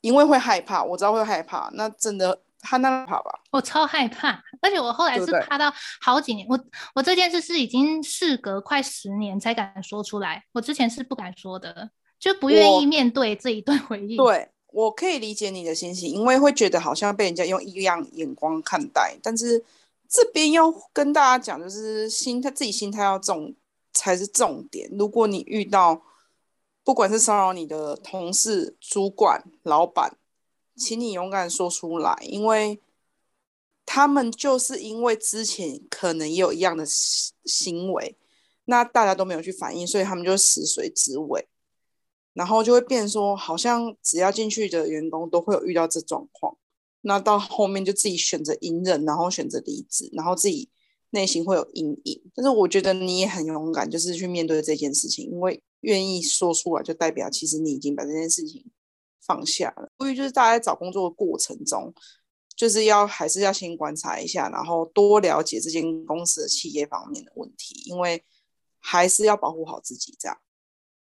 [0.00, 3.40] 因为会害怕，我知道会害怕，那真的汉娜怕吧？
[3.50, 14.16] 我超害怕，而且我后来是怕到好几年，对对，我我这件事是已经事隔快十年才敢说出来，我之前是不敢说的，就不愿意面对这一段回忆。
[14.16, 14.48] 对。
[14.74, 19.14] 我可以理解你的心情，因为会觉得好像被人家用异样眼光看待。
[19.22, 19.62] 但是
[20.08, 23.54] 这边要跟大家讲，就是心态，自己心态要重
[23.92, 24.88] 才是重点。
[24.98, 26.00] 如果你遇到
[26.82, 30.16] 不管是骚扰你的同事、主管、老板，
[30.76, 32.80] 请你勇敢说出来，因为
[33.84, 38.16] 他们就是因为之前可能也有一样的行为，
[38.64, 41.48] 那大家都没有去反应，所以他们就死水之尾。
[42.34, 46.56] 然后就会变说，好像只要进去的员工都会有遇到这状况，
[47.02, 50.70] 那到后面就自己选择隐忍，然后选择离职，然后自己
[51.10, 52.22] 内心会有阴影。
[52.34, 58.64] 但是我觉得你也很勇敢，就是去面对这件事情，因为愿意说出来，就代表其实你已经把这件事情
[59.26, 59.88] 放下了。
[59.98, 61.92] 所以就是大家找工作的过程中，
[62.56, 68.24] 就是要还是要先观察一下，然后多了解这间公司的企业方面的问题，因为
[68.78, 70.36] 还是要保护好自己，这样。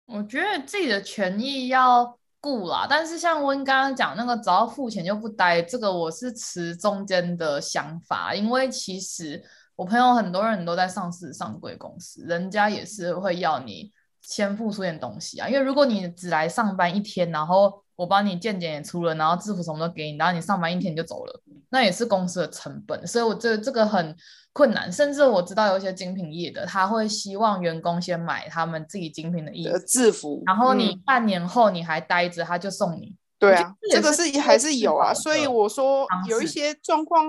[0.05, 9.41] 我觉得自己的权益要顾啦，但是像温刚刚讲那个，只要付钱就不待，这个我是持中间的想法，因为其实
[9.77, 13.91] 我朋友很多人都在上市上柜公司，人家也是会要你
[14.21, 24.15] 先付出点东西啊，因为如果你只来上班一天，然后我帮你健检也出了，然后制服什么都给你，然后你上班一天你就走了，那也是公司的成本，所以我这这个很。
[24.55, 33.15] 困难，甚至我知道有一些精品业的，他会希望员工先买他们自己精品的衣服、制服，然后你半年后你还待着，他就送你。
[33.39, 37.25] 对啊，这个是还是有啊，所以我说有一些状况，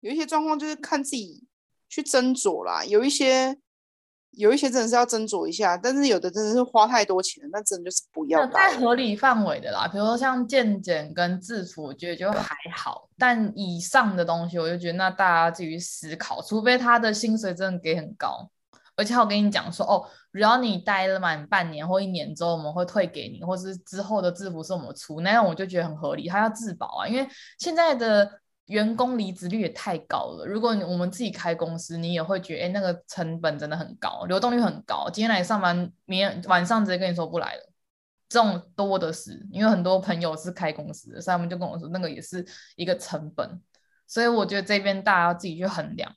[0.00, 1.42] 有一些状况就是看自己
[1.88, 3.56] 去斟酌啦，有一些。
[4.32, 8.46] 有一些真的是要斟酌一下，但是有的真的是花太多钱，那真的就是不要。
[8.48, 13.08] 在合理范围的啦，比如说像健检跟制服，我觉得就还好。
[13.18, 18.48] 但以上的东西，我就觉得那大家自己思考，除非他的薪水真的给很高，
[18.94, 26.28] 而且我跟你讲说，哦，只要你待了满半年或一年之后，我们会退给你，或是之后的制服是我们出，那样我就觉得很合理。
[26.28, 28.30] 他要自保啊，因为现在的。
[28.68, 30.46] 员工离职率也太高了。
[30.46, 35.08] 如果我们自己开公司，你也会觉得，哎，那个成本真的很高，流动率很高。
[35.10, 37.72] 今天来上班，明天晚上直接跟你说不来了，
[38.28, 39.46] 这种多的是。
[39.50, 42.44] 因为很多朋友是开公司的，所以他们就跟我说，那个也是
[42.76, 43.58] 一个成本。
[44.06, 46.14] 所以我觉得这边大家要自己去衡量。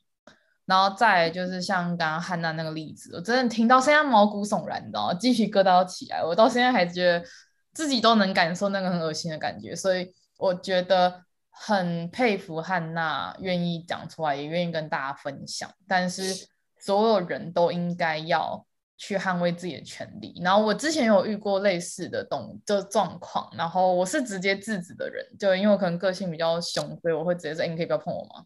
[0.66, 5.14] 然后再就是像刚刚汉娜那个例子，我真的听到现在毛骨悚然，你知道吗？
[5.14, 6.22] 鸡皮疙瘩都起来。
[6.22, 7.26] 我到现在还觉得
[7.74, 9.74] 自己都能感受那个很恶心的感觉。
[9.74, 11.24] 所以我觉得。
[11.54, 15.70] 很佩服汉娜愿意讲出来，也愿意跟大家分享。
[15.88, 16.48] 但是
[16.80, 18.66] 所有人都应该要
[18.98, 20.42] 去捍卫自己的权利。
[20.44, 28.46] 然后我之前有遇过类似的动就状况，然后我是直接制止的人，就因为我可能个性比较凶，所以我会直接说：“欸，你可以不要碰我吗？”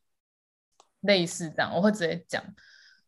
[1.01, 2.43] 类似这样，我会直接讲。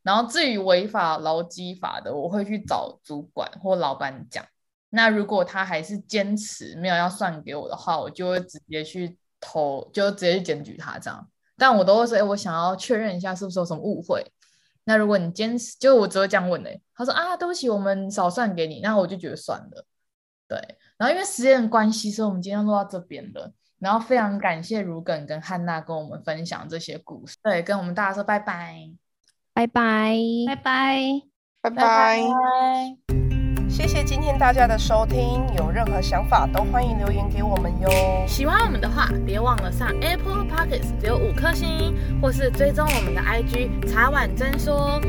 [0.04, 4.45] 然后至于违法劳基法的，我会去找主管或老板讲。
[4.89, 9.18] 那如果他还是坚持没有要算给我的话，我就会直接去。
[9.40, 11.28] 投就直接去检举他这样，
[11.58, 14.26] 但我都会说，哎，我想要确认一下是不是有什么误会。
[14.86, 16.82] 那如果你坚持，就我只会这样问嘞。
[16.96, 18.80] 他说啊，对不起，我们少算给你。
[18.80, 19.86] 那我就觉得算了。
[20.48, 20.58] 对，
[20.98, 23.52] 然后因为时间关系，所以我们今天录到这边了。
[23.80, 27.36] 然后非常感谢如梗跟汉娜跟我们分享这些故事。
[27.44, 28.90] 对，跟我们大家说拜拜，
[29.54, 30.16] 拜拜，
[30.48, 31.22] 拜拜，
[31.62, 33.26] 拜拜。
[33.70, 37.89] 谢谢今天大家的收听，有任何想法都欢迎留言给我们哟。
[38.25, 45.00] 喜欢我们的话，别忘了上 Apple Podcast 留五颗星，或是追踪我们的 IG 茶碗真说。